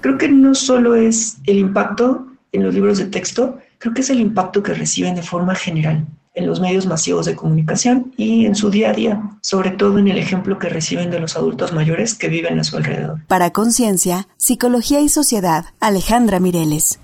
Creo 0.00 0.18
que 0.18 0.28
no 0.28 0.56
solo 0.56 0.96
es 0.96 1.36
el 1.44 1.58
impacto 1.58 2.26
en 2.50 2.64
los 2.64 2.74
libros 2.74 2.98
de 2.98 3.04
texto, 3.04 3.58
creo 3.78 3.94
que 3.94 4.00
es 4.00 4.10
el 4.10 4.18
impacto 4.18 4.64
que 4.64 4.74
reciben 4.74 5.14
de 5.14 5.22
forma 5.22 5.54
general 5.54 6.08
en 6.34 6.46
los 6.46 6.60
medios 6.60 6.86
masivos 6.86 7.26
de 7.26 7.36
comunicación 7.36 8.12
y 8.16 8.46
en 8.46 8.54
su 8.54 8.70
día 8.70 8.90
a 8.90 8.94
día, 8.94 9.22
sobre 9.42 9.70
todo 9.70 9.98
en 9.98 10.08
el 10.08 10.18
ejemplo 10.18 10.58
que 10.58 10.68
reciben 10.68 11.10
de 11.10 11.20
los 11.20 11.36
adultos 11.36 11.72
mayores 11.72 12.14
que 12.14 12.28
viven 12.28 12.58
a 12.58 12.64
su 12.64 12.76
alrededor. 12.76 13.24
Para 13.26 13.52
Conciencia, 13.52 14.28
Psicología 14.36 15.00
y 15.00 15.08
Sociedad, 15.08 15.66
Alejandra 15.80 16.40
Mireles. 16.40 16.98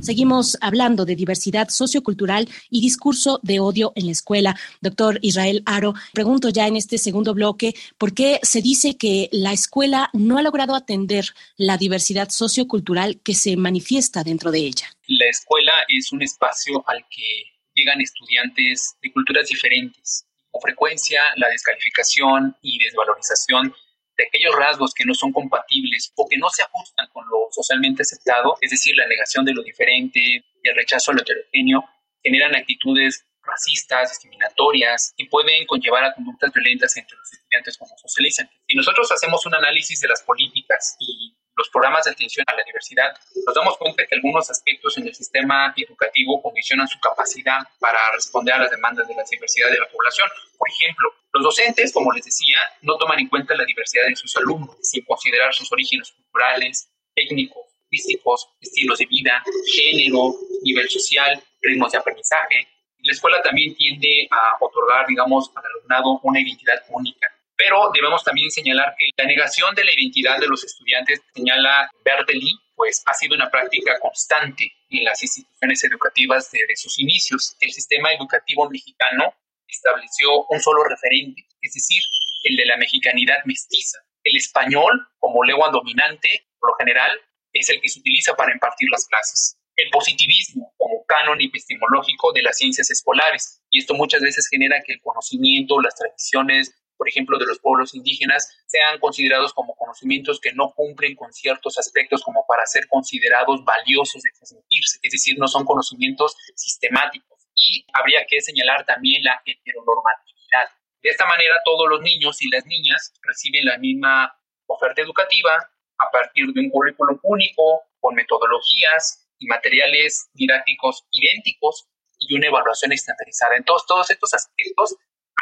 Seguimos 0.00 0.56
hablando 0.60 1.04
de 1.04 1.16
diversidad 1.16 1.68
sociocultural 1.68 2.48
y 2.70 2.80
discurso 2.80 3.40
de 3.42 3.58
odio 3.58 3.92
en 3.96 4.06
la 4.06 4.12
escuela. 4.12 4.56
Doctor 4.80 5.18
Israel 5.20 5.64
Aro, 5.66 5.94
pregunto 6.12 6.48
ya 6.48 6.68
en 6.68 6.76
este 6.76 6.96
segundo 6.96 7.34
bloque, 7.34 7.74
¿por 7.98 8.14
qué 8.14 8.38
se 8.42 8.62
dice 8.62 8.96
que 8.96 9.28
la 9.32 9.52
escuela 9.52 10.08
no 10.12 10.38
ha 10.38 10.42
logrado 10.42 10.76
atender 10.76 11.26
la 11.56 11.76
diversidad 11.76 12.28
sociocultural 12.30 13.20
que 13.24 13.34
se 13.34 13.56
manifiesta 13.56 14.22
dentro 14.22 14.52
de 14.52 14.60
ella? 14.60 14.86
La 15.08 15.26
escuela 15.26 15.72
es 15.88 16.12
un 16.12 16.22
espacio 16.22 16.84
al 16.86 17.04
que 17.10 17.55
llegan 17.76 18.00
estudiantes 18.00 18.96
de 19.02 19.12
culturas 19.12 19.48
diferentes. 19.48 20.26
Con 20.50 20.62
frecuencia, 20.62 21.22
la 21.36 21.48
descalificación 21.48 22.56
y 22.62 22.82
desvalorización 22.82 23.74
de 24.16 24.24
aquellos 24.24 24.56
rasgos 24.56 24.94
que 24.94 25.04
no 25.04 25.14
son 25.14 25.32
compatibles 25.32 26.12
o 26.16 26.26
que 26.26 26.38
no 26.38 26.48
se 26.48 26.62
ajustan 26.62 27.06
con 27.12 27.24
lo 27.28 27.48
socialmente 27.50 28.02
aceptado, 28.02 28.56
es 28.60 28.70
decir, 28.70 28.96
la 28.96 29.06
negación 29.06 29.44
de 29.44 29.52
lo 29.52 29.62
diferente 29.62 30.44
el 30.68 30.76
rechazo 30.76 31.10
a 31.10 31.14
lo 31.14 31.20
heterogéneo, 31.20 31.84
generan 32.22 32.54
actitudes 32.56 33.24
racistas, 33.42 34.10
discriminatorias 34.10 35.14
y 35.16 35.28
pueden 35.28 35.66
conllevar 35.66 36.04
a 36.04 36.14
conductas 36.14 36.52
violentas 36.52 36.96
entre 36.96 37.16
los 37.16 37.32
estudiantes 37.32 37.78
como 37.78 37.96
socializan. 37.96 38.50
Si 38.66 38.74
nosotros 38.74 39.10
hacemos 39.12 39.46
un 39.46 39.54
análisis 39.54 40.00
de 40.00 40.08
las 40.08 40.22
políticas 40.22 40.96
y 40.98 41.36
los 41.56 41.70
programas 41.70 42.04
de 42.04 42.10
atención 42.10 42.44
a 42.46 42.54
la 42.54 42.62
diversidad, 42.64 43.16
nos 43.46 43.54
damos 43.54 43.76
cuenta 43.78 44.06
que 44.06 44.14
algunos 44.14 44.50
aspectos 44.50 44.96
en 44.98 45.06
el 45.06 45.14
sistema 45.14 45.72
educativo 45.76 46.42
condicionan 46.42 46.86
su 46.86 47.00
capacidad 47.00 47.60
para 47.80 47.98
responder 48.12 48.54
a 48.54 48.58
las 48.58 48.70
demandas 48.70 49.08
de 49.08 49.14
la 49.14 49.24
diversidad 49.28 49.70
de 49.70 49.78
la 49.78 49.88
población. 49.88 50.28
Por 50.58 50.68
ejemplo, 50.68 51.08
los 51.32 51.42
docentes, 51.42 51.92
como 51.92 52.12
les 52.12 52.24
decía, 52.24 52.58
no 52.82 52.96
toman 52.98 53.20
en 53.20 53.28
cuenta 53.28 53.54
la 53.54 53.64
diversidad 53.64 54.04
de 54.06 54.16
sus 54.16 54.36
alumnos, 54.36 54.76
sin 54.82 55.04
considerar 55.04 55.54
sus 55.54 55.72
orígenes 55.72 56.12
culturales, 56.12 56.90
técnicos, 57.14 57.64
físicos, 57.88 58.48
estilos 58.60 58.98
de 58.98 59.06
vida, 59.06 59.42
género, 59.74 60.34
nivel 60.62 60.88
social, 60.90 61.42
ritmos 61.62 61.92
de 61.92 61.98
aprendizaje. 61.98 62.68
La 62.98 63.12
escuela 63.12 63.40
también 63.42 63.74
tiende 63.74 64.28
a 64.30 64.62
otorgar, 64.62 65.06
digamos, 65.06 65.50
al 65.54 65.64
alumnado 65.64 66.20
una 66.22 66.40
identidad 66.40 66.82
única 66.90 67.35
pero 67.56 67.90
debemos 67.94 68.22
también 68.22 68.50
señalar 68.50 68.94
que 68.98 69.08
la 69.16 69.26
negación 69.26 69.74
de 69.74 69.84
la 69.84 69.92
identidad 69.92 70.38
de 70.38 70.46
los 70.46 70.62
estudiantes, 70.64 71.20
señala 71.34 71.90
Berteli, 72.04 72.52
pues 72.74 73.02
ha 73.06 73.14
sido 73.14 73.34
una 73.34 73.50
práctica 73.50 73.98
constante 74.00 74.70
en 74.90 75.04
las 75.04 75.22
instituciones 75.22 75.82
educativas 75.84 76.50
desde 76.50 76.76
sus 76.76 76.98
inicios. 76.98 77.56
El 77.60 77.72
sistema 77.72 78.12
educativo 78.12 78.68
mexicano 78.68 79.34
estableció 79.66 80.44
un 80.50 80.60
solo 80.60 80.84
referente, 80.84 81.42
es 81.62 81.72
decir, 81.72 82.02
el 82.44 82.56
de 82.56 82.66
la 82.66 82.76
mexicanidad 82.76 83.38
mestiza. 83.46 83.98
El 84.22 84.36
español, 84.36 85.08
como 85.18 85.42
lengua 85.44 85.70
dominante, 85.70 86.46
por 86.58 86.70
lo 86.70 86.76
general, 86.76 87.10
es 87.52 87.68
el 87.70 87.80
que 87.80 87.88
se 87.88 88.00
utiliza 88.00 88.34
para 88.34 88.52
impartir 88.52 88.88
las 88.90 89.06
clases. 89.06 89.56
El 89.76 89.90
positivismo 89.90 90.72
como 90.76 91.04
canon 91.06 91.40
epistemológico 91.40 92.32
de 92.32 92.42
las 92.42 92.58
ciencias 92.58 92.90
escolares. 92.90 93.62
Y 93.70 93.80
esto 93.80 93.94
muchas 93.94 94.20
veces 94.20 94.48
genera 94.48 94.82
que 94.84 94.92
el 94.92 95.00
conocimiento, 95.00 95.80
las 95.80 95.94
tradiciones, 95.94 96.74
por 96.96 97.08
ejemplo, 97.08 97.38
de 97.38 97.46
los 97.46 97.58
pueblos 97.60 97.94
indígenas, 97.94 98.48
sean 98.66 98.98
considerados 98.98 99.52
como 99.52 99.74
conocimientos 99.76 100.40
que 100.40 100.52
no 100.52 100.72
cumplen 100.72 101.14
con 101.14 101.32
ciertos 101.32 101.78
aspectos 101.78 102.22
como 102.22 102.44
para 102.46 102.66
ser 102.66 102.88
considerados 102.88 103.64
valiosos 103.64 104.22
de 104.22 104.30
transmitirse, 104.36 104.98
es 105.02 105.12
decir, 105.12 105.36
no 105.38 105.48
son 105.48 105.64
conocimientos 105.64 106.36
sistemáticos. 106.54 107.48
Y 107.54 107.86
habría 107.92 108.26
que 108.28 108.40
señalar 108.40 108.84
también 108.84 109.22
la 109.22 109.40
heteronormatividad. 109.44 110.68
De 111.02 111.10
esta 111.10 111.26
manera, 111.26 111.54
todos 111.64 111.88
los 111.88 112.02
niños 112.02 112.40
y 112.42 112.50
las 112.50 112.66
niñas 112.66 113.14
reciben 113.22 113.64
la 113.64 113.78
misma 113.78 114.36
oferta 114.66 115.02
educativa 115.02 115.56
a 115.98 116.10
partir 116.10 116.46
de 116.52 116.60
un 116.60 116.70
currículum 116.70 117.18
único, 117.22 117.82
con 118.00 118.14
metodologías 118.14 119.26
y 119.38 119.46
materiales 119.46 120.28
didácticos 120.34 121.06
idénticos 121.10 121.88
y 122.18 122.34
una 122.34 122.48
evaluación 122.48 122.92
estandarizada. 122.92 123.56
Entonces, 123.56 123.86
todos 123.86 124.10
estos 124.10 124.34
aspectos 124.34 124.96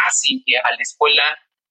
hacen 0.07 0.43
que 0.45 0.57
a 0.57 0.71
la 0.71 0.83
escuela 0.83 1.23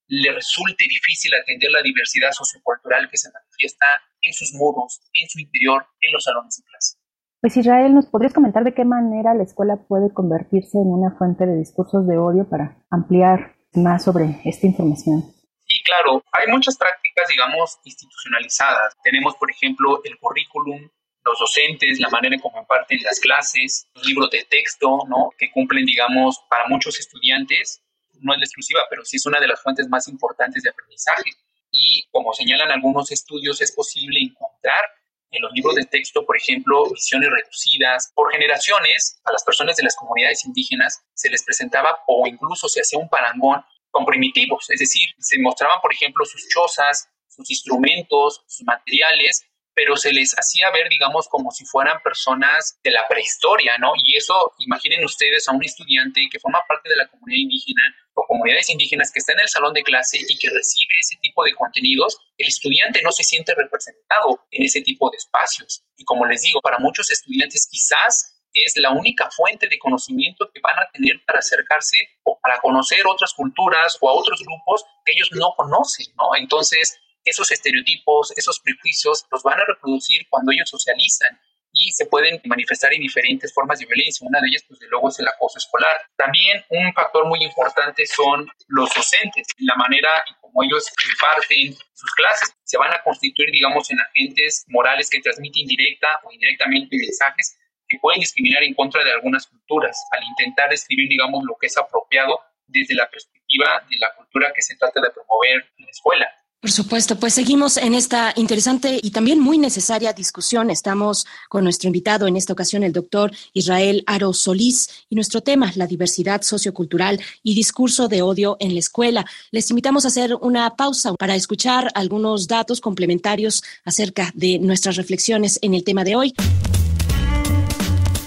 le 0.08 0.32
resulte 0.32 0.84
difícil 0.88 1.32
atender 1.34 1.70
la 1.70 1.82
diversidad 1.82 2.32
sociocultural 2.32 3.08
que 3.10 3.16
se 3.16 3.30
manifiesta 3.32 3.86
en 4.20 4.32
sus 4.32 4.52
muros, 4.54 5.00
en 5.12 5.28
su 5.28 5.40
interior, 5.40 5.86
en 6.00 6.12
los 6.12 6.24
salones 6.24 6.56
de 6.56 6.64
clase. 6.64 6.98
Pues 7.40 7.56
Israel, 7.56 7.94
¿nos 7.94 8.06
podrías 8.06 8.32
comentar 8.32 8.64
de 8.64 8.74
qué 8.74 8.84
manera 8.84 9.34
la 9.34 9.42
escuela 9.42 9.76
puede 9.76 10.12
convertirse 10.12 10.78
en 10.78 10.88
una 10.88 11.16
fuente 11.16 11.46
de 11.46 11.56
discursos 11.56 12.06
de 12.06 12.16
odio 12.16 12.48
para 12.48 12.84
ampliar 12.90 13.56
más 13.74 14.04
sobre 14.04 14.40
esta 14.44 14.66
información? 14.66 15.34
Sí, 15.66 15.82
claro. 15.84 16.22
Hay 16.32 16.50
muchas 16.50 16.76
prácticas, 16.76 17.28
digamos, 17.28 17.78
institucionalizadas. 17.84 18.94
Tenemos, 19.02 19.34
por 19.36 19.50
ejemplo, 19.50 20.00
el 20.04 20.18
currículum, 20.18 20.88
los 21.24 21.38
docentes, 21.38 22.00
la 22.00 22.08
manera 22.08 22.34
en 22.34 22.40
cómo 22.40 22.60
imparten 22.60 23.02
las 23.02 23.20
clases, 23.20 23.90
los 23.94 24.06
libros 24.06 24.30
de 24.30 24.44
texto, 24.48 25.00
¿no? 25.08 25.30
Que 25.38 25.50
cumplen, 25.50 25.84
digamos, 25.84 26.38
para 26.48 26.68
muchos 26.68 26.98
estudiantes 26.98 27.82
no 28.20 28.32
es 28.32 28.38
la 28.38 28.44
exclusiva, 28.44 28.80
pero 28.90 29.04
sí 29.04 29.16
es 29.16 29.26
una 29.26 29.40
de 29.40 29.48
las 29.48 29.62
fuentes 29.62 29.88
más 29.88 30.08
importantes 30.08 30.62
de 30.62 30.70
aprendizaje. 30.70 31.30
Y 31.70 32.06
como 32.10 32.32
señalan 32.32 32.70
algunos 32.70 33.10
estudios, 33.10 33.60
es 33.60 33.72
posible 33.72 34.20
encontrar 34.20 34.84
en 35.30 35.42
los 35.42 35.52
libros 35.52 35.74
de 35.74 35.84
texto, 35.84 36.24
por 36.24 36.36
ejemplo, 36.36 36.88
visiones 36.90 37.28
reducidas. 37.30 38.12
Por 38.14 38.32
generaciones, 38.32 39.20
a 39.24 39.32
las 39.32 39.42
personas 39.42 39.76
de 39.76 39.82
las 39.82 39.96
comunidades 39.96 40.44
indígenas 40.44 41.02
se 41.14 41.28
les 41.28 41.42
presentaba 41.42 41.98
o 42.06 42.26
incluso 42.26 42.68
se 42.68 42.80
hacía 42.80 42.98
un 42.98 43.08
parangón 43.08 43.64
con 43.90 44.04
primitivos, 44.04 44.68
es 44.70 44.80
decir, 44.80 45.08
se 45.18 45.38
mostraban, 45.38 45.80
por 45.80 45.92
ejemplo, 45.92 46.24
sus 46.24 46.48
chozas, 46.48 47.08
sus 47.28 47.48
instrumentos, 47.48 48.42
sus 48.46 48.66
materiales, 48.66 49.46
pero 49.74 49.96
se 49.96 50.12
les 50.12 50.34
hacía 50.38 50.70
ver, 50.70 50.88
digamos, 50.88 51.28
como 51.28 51.50
si 51.50 51.64
fueran 51.64 52.00
personas 52.02 52.78
de 52.82 52.90
la 52.90 53.06
prehistoria, 53.08 53.76
¿no? 53.78 53.92
Y 54.04 54.16
eso, 54.16 54.54
imaginen 54.58 55.04
ustedes 55.04 55.48
a 55.48 55.52
un 55.52 55.64
estudiante 55.64 56.28
que 56.30 56.38
forma 56.38 56.60
parte 56.68 56.88
de 56.88 56.96
la 56.96 57.08
comunidad 57.08 57.40
indígena 57.40 57.82
o 58.14 58.24
comunidades 58.26 58.70
indígenas 58.70 59.10
que 59.12 59.18
está 59.18 59.32
en 59.32 59.40
el 59.40 59.48
salón 59.48 59.74
de 59.74 59.82
clase 59.82 60.18
y 60.20 60.38
que 60.38 60.48
recibe 60.48 60.94
ese 61.00 61.16
tipo 61.20 61.44
de 61.44 61.54
contenidos, 61.54 62.18
el 62.38 62.46
estudiante 62.46 63.02
no 63.02 63.10
se 63.10 63.24
siente 63.24 63.54
representado 63.54 64.46
en 64.50 64.64
ese 64.64 64.80
tipo 64.82 65.10
de 65.10 65.16
espacios. 65.16 65.82
Y 65.96 66.04
como 66.04 66.24
les 66.26 66.42
digo, 66.42 66.60
para 66.60 66.78
muchos 66.78 67.10
estudiantes 67.10 67.68
quizás 67.70 68.34
es 68.54 68.76
la 68.76 68.92
única 68.92 69.28
fuente 69.30 69.68
de 69.68 69.78
conocimiento 69.78 70.48
que 70.52 70.60
van 70.60 70.78
a 70.78 70.88
tener 70.92 71.20
para 71.26 71.40
acercarse 71.40 71.98
o 72.22 72.38
para 72.40 72.60
conocer 72.60 73.04
otras 73.06 73.34
culturas 73.34 73.98
o 74.00 74.08
a 74.08 74.12
otros 74.12 74.40
grupos 74.46 74.84
que 75.04 75.12
ellos 75.12 75.30
no 75.32 75.52
conocen, 75.56 76.06
¿no? 76.16 76.36
Entonces, 76.36 76.96
esos 77.24 77.50
estereotipos, 77.50 78.32
esos 78.36 78.60
prejuicios 78.60 79.24
los 79.30 79.42
van 79.42 79.60
a 79.60 79.64
reproducir 79.64 80.26
cuando 80.28 80.52
ellos 80.52 80.68
socializan 80.68 81.38
y 81.74 81.90
se 81.90 82.06
pueden 82.06 82.40
manifestar 82.44 82.94
en 82.94 83.00
diferentes 83.00 83.52
formas 83.52 83.80
de 83.80 83.86
violencia. 83.86 84.26
Una 84.26 84.40
de 84.40 84.48
ellas, 84.48 84.64
pues, 84.66 84.78
de 84.78 84.86
luego, 84.86 85.08
es 85.08 85.18
el 85.18 85.26
acoso 85.26 85.58
escolar. 85.58 85.96
También 86.16 86.64
un 86.70 86.92
factor 86.94 87.26
muy 87.26 87.42
importante 87.42 88.06
son 88.06 88.48
los 88.68 88.94
docentes, 88.94 89.48
la 89.58 89.74
manera 89.74 90.22
en 90.28 90.34
cómo 90.40 90.62
ellos 90.62 90.86
imparten 91.10 91.74
sus 91.92 92.10
clases. 92.14 92.54
Se 92.62 92.78
van 92.78 92.92
a 92.94 93.02
constituir, 93.02 93.50
digamos, 93.50 93.90
en 93.90 93.98
agentes 94.00 94.64
morales 94.68 95.10
que 95.10 95.20
transmiten 95.20 95.66
directa 95.66 96.20
o 96.22 96.32
indirectamente 96.32 96.96
mensajes 96.96 97.58
que 97.88 97.98
pueden 97.98 98.20
discriminar 98.20 98.62
en 98.62 98.74
contra 98.74 99.04
de 99.04 99.12
algunas 99.12 99.46
culturas 99.46 100.00
al 100.12 100.22
intentar 100.22 100.70
describir, 100.70 101.08
digamos, 101.08 101.42
lo 101.44 101.56
que 101.60 101.66
es 101.66 101.76
apropiado 101.76 102.38
desde 102.66 102.94
la 102.94 103.10
perspectiva 103.10 103.84
de 103.90 103.98
la 103.98 104.14
cultura 104.14 104.52
que 104.54 104.62
se 104.62 104.76
trata 104.76 105.00
de 105.00 105.10
promover 105.10 105.70
en 105.76 105.84
la 105.84 105.90
escuela. 105.90 106.43
Por 106.64 106.70
supuesto, 106.70 107.16
pues 107.16 107.34
seguimos 107.34 107.76
en 107.76 107.92
esta 107.92 108.32
interesante 108.36 108.98
y 109.02 109.10
también 109.10 109.38
muy 109.38 109.58
necesaria 109.58 110.14
discusión. 110.14 110.70
Estamos 110.70 111.26
con 111.50 111.62
nuestro 111.62 111.88
invitado 111.88 112.26
en 112.26 112.38
esta 112.38 112.54
ocasión, 112.54 112.82
el 112.84 112.94
doctor 112.94 113.32
Israel 113.52 114.02
Aro 114.06 114.32
Solís, 114.32 114.88
y 115.10 115.14
nuestro 115.14 115.42
tema, 115.42 115.70
la 115.74 115.86
diversidad 115.86 116.40
sociocultural 116.40 117.20
y 117.42 117.54
discurso 117.54 118.08
de 118.08 118.22
odio 118.22 118.56
en 118.60 118.72
la 118.72 118.80
escuela. 118.80 119.26
Les 119.50 119.68
invitamos 119.68 120.06
a 120.06 120.08
hacer 120.08 120.34
una 120.40 120.74
pausa 120.74 121.12
para 121.16 121.34
escuchar 121.34 121.90
algunos 121.94 122.48
datos 122.48 122.80
complementarios 122.80 123.62
acerca 123.84 124.32
de 124.34 124.58
nuestras 124.58 124.96
reflexiones 124.96 125.58
en 125.60 125.74
el 125.74 125.84
tema 125.84 126.02
de 126.02 126.16
hoy. 126.16 126.32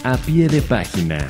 A 0.04 0.16
pie 0.16 0.48
de 0.48 0.62
página. 0.62 1.28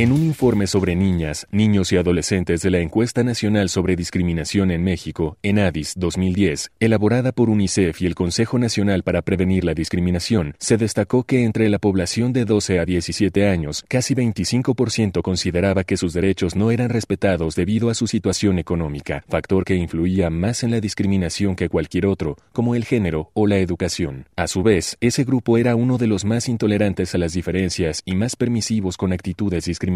En 0.00 0.12
un 0.12 0.24
informe 0.24 0.66
sobre 0.66 0.96
niñas, 0.96 1.46
niños 1.50 1.92
y 1.92 1.98
adolescentes 1.98 2.62
de 2.62 2.70
la 2.70 2.78
Encuesta 2.78 3.22
Nacional 3.22 3.68
sobre 3.68 3.96
Discriminación 3.96 4.70
en 4.70 4.82
México, 4.82 5.36
ENADIS 5.42 5.92
2010, 5.98 6.70
elaborada 6.80 7.32
por 7.32 7.50
UNICEF 7.50 8.00
y 8.00 8.06
el 8.06 8.14
Consejo 8.14 8.58
Nacional 8.58 9.02
para 9.02 9.20
Prevenir 9.20 9.62
la 9.62 9.74
Discriminación, 9.74 10.54
se 10.58 10.78
destacó 10.78 11.24
que 11.24 11.44
entre 11.44 11.68
la 11.68 11.78
población 11.78 12.32
de 12.32 12.46
12 12.46 12.78
a 12.78 12.86
17 12.86 13.46
años, 13.46 13.84
casi 13.88 14.14
25% 14.14 15.20
consideraba 15.20 15.84
que 15.84 15.98
sus 15.98 16.14
derechos 16.14 16.56
no 16.56 16.70
eran 16.70 16.88
respetados 16.88 17.54
debido 17.54 17.90
a 17.90 17.94
su 17.94 18.06
situación 18.06 18.58
económica, 18.58 19.22
factor 19.28 19.66
que 19.66 19.74
influía 19.74 20.30
más 20.30 20.62
en 20.62 20.70
la 20.70 20.80
discriminación 20.80 21.56
que 21.56 21.68
cualquier 21.68 22.06
otro, 22.06 22.38
como 22.54 22.74
el 22.74 22.86
género 22.86 23.32
o 23.34 23.46
la 23.46 23.58
educación. 23.58 24.28
A 24.34 24.46
su 24.46 24.62
vez, 24.62 24.96
ese 25.02 25.24
grupo 25.24 25.58
era 25.58 25.76
uno 25.76 25.98
de 25.98 26.06
los 26.06 26.24
más 26.24 26.48
intolerantes 26.48 27.14
a 27.14 27.18
las 27.18 27.34
diferencias 27.34 28.00
y 28.06 28.14
más 28.14 28.34
permisivos 28.34 28.96
con 28.96 29.12
actitudes 29.12 29.66
discriminatorias 29.66 29.89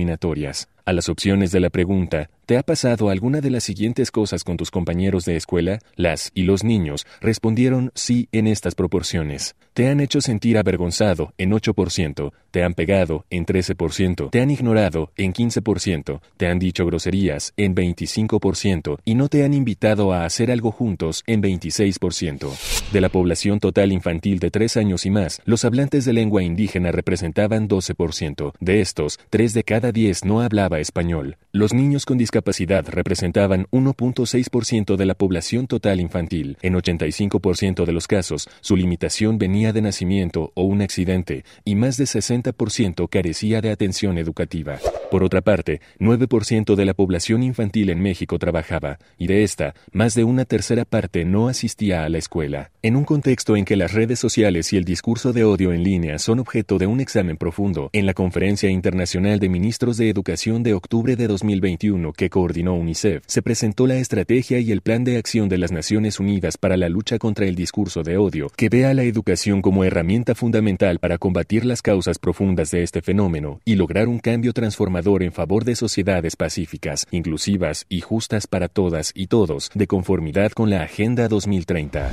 A 0.85 0.93
las 0.93 1.09
opciones 1.09 1.51
de 1.53 1.61
la 1.61 1.71
pregunta, 1.71 2.29
¿te 2.47 2.59
ha 2.59 2.63
pasado 2.63 3.11
alguna 3.11 3.41
de 3.41 3.51
las 3.51 3.65
siguientes 3.65 4.11
cosas 4.11 4.45
con 4.45 4.57
tus 4.57 4.71
compañeros 4.71 5.25
de 5.25 5.37
escuela? 5.37 5.79
Las 5.97 6.31
y 6.35 6.43
los 6.43 6.65
niños 6.65 7.07
respondieron 7.21 7.91
sí 7.95 8.29
en 8.33 8.47
estas 8.47 8.75
proporciones. 8.75 9.57
Te 9.73 9.89
han 9.89 10.01
hecho 10.01 10.21
sentir 10.21 10.57
avergonzado 10.57 11.33
en 11.37 11.51
8%, 11.51 12.33
te 12.51 12.63
han 12.63 12.75
pegado 12.75 13.25
en 13.31 13.45
13%, 13.45 14.31
te 14.31 14.41
han 14.41 14.51
ignorado 14.51 15.11
en 15.17 15.33
15%, 15.33 16.21
te 16.37 16.47
han 16.47 16.59
dicho 16.61 16.87
groserías 16.87 17.53
en 17.57 17.75
25% 17.75 18.99
y 19.05 19.15
no 19.17 19.29
te 19.29 19.45
han 19.45 19.55
invitado 19.55 20.13
a 20.13 20.25
hacer 20.25 20.51
algo 20.53 20.71
juntos 20.71 21.25
en 21.27 21.43
26%. 21.43 22.93
De 22.93 23.01
la 23.01 23.09
población 23.09 23.59
total 23.59 23.91
infantil 23.91 24.39
de 24.39 24.51
3 24.51 24.77
años 24.77 25.07
y 25.07 25.11
más, 25.11 25.43
los 25.45 25.65
hablantes 25.65 26.05
de 26.05 26.13
lengua 26.13 26.43
indígena 26.43 26.93
representaban 26.93 27.69
12%. 27.69 28.53
De 28.61 28.81
estos, 28.81 29.19
3 29.31 29.55
de 29.55 29.65
cada 29.65 29.91
10 29.91 30.25
no 30.25 30.41
hablaba 30.41 30.79
español. 30.79 31.37
Los 31.51 31.73
niños 31.73 32.07
con 32.07 32.19
representaban 32.41 33.67
1.6% 33.71 34.97
de 34.97 35.07
la 35.07 35.15
población 35.15 35.67
total 35.67 36.01
infantil. 36.01 36.57
En 36.63 36.75
85% 36.75 37.85
de 37.85 37.93
los 37.93 38.07
casos, 38.07 38.49
su 38.61 38.77
limitación 38.77 39.39
venía 39.39 39.73
de 39.73 39.83
nacimiento 39.83 40.53
o 40.55 40.65
un 40.65 40.83
accidente, 40.83 41.45
y 41.65 41.75
más 41.75 41.97
de 41.97 42.05
60% 42.05 43.09
carecía 43.09 43.61
de 43.61 43.71
atención 43.71 44.19
educativa. 44.19 44.79
Por 45.11 45.23
otra 45.23 45.43
parte, 45.43 45.81
9% 45.99 46.75
de 46.75 46.85
la 46.85 46.95
población 46.95 47.43
infantil 47.43 47.91
en 47.91 48.01
México 48.01 48.39
trabajaba, 48.39 48.99
y 49.19 49.27
de 49.27 49.45
esta, 49.45 49.75
más 49.93 50.15
de 50.15 50.25
una 50.25 50.45
tercera 50.45 50.85
parte 50.85 51.25
no 51.25 51.49
asistía 51.49 52.05
a 52.05 52.09
la 52.09 52.19
escuela. 52.19 52.71
En 52.83 52.97
un 52.97 53.05
contexto 53.05 53.57
en 53.57 53.65
que 53.65 53.77
las 53.77 53.93
redes 53.93 54.19
sociales 54.19 54.73
y 54.73 54.77
el 54.77 54.85
discurso 54.85 55.33
de 55.33 55.45
odio 55.45 55.73
en 55.73 55.85
línea 55.85 56.19
son 56.19 56.41
objeto 56.41 56.79
de 56.79 56.87
un 56.87 57.01
examen 57.01 57.37
profundo, 57.37 57.91
en 57.93 58.07
la 58.07 58.15
Conferencia 58.15 58.71
Internacional 58.71 59.39
de 59.39 59.49
Ministros 59.49 59.97
de 59.97 60.11
Educación 60.11 60.63
de 60.63 60.75
octubre 60.75 61.17
de 61.17 61.27
2021 61.27 62.13
que 62.13 62.24
coordinó 62.31 62.75
UNICEF, 62.75 63.23
se 63.27 63.43
presentó 63.43 63.87
la 63.87 63.97
estrategia 63.97 64.59
y 64.59 64.73
el 64.73 64.81
plan 64.81 65.05
de 65.05 65.17
acción 65.17 65.49
de 65.49 65.59
las 65.59 65.73
Naciones 65.73 66.21
Unidas 66.21 66.57
para 66.57 66.77
la 66.77 66.89
lucha 66.89 67.19
contra 67.19 67.47
el 67.47 67.55
discurso 67.55 68.03
de 68.03 68.17
odio, 68.17 68.51
que 68.57 68.69
ve 68.69 68.87
a 68.87 68.95
la 68.95 69.03
educación 69.03 69.63
como 69.63 69.85
herramienta 69.85 70.35
fundamental 70.35 70.99
para 70.99 71.19
combatir 71.19 71.65
las 71.65 71.83
causas 71.83 72.19
profundas 72.19 72.71
de 72.71 72.83
este 72.83 73.03
fenómeno 73.03 73.61
y 73.65 73.77
lograr 73.77 74.09
un 74.09 74.19
cambio 74.19 74.53
transformador 74.53 75.23
en 75.23 75.33
favor 75.33 75.65
de 75.65 75.77
sociedades 75.77 76.37
pacíficas, 76.37 77.07
inclusivas 77.11 77.87
y 77.89 78.01
justas 78.01 78.47
para 78.47 78.69
todas 78.69 79.13
y 79.15 79.27
todos, 79.27 79.71
de 79.75 79.87
conformidad 79.87 80.53
con 80.53 80.71
la 80.71 80.83
Agenda 80.83 81.29
2030. 81.29 82.13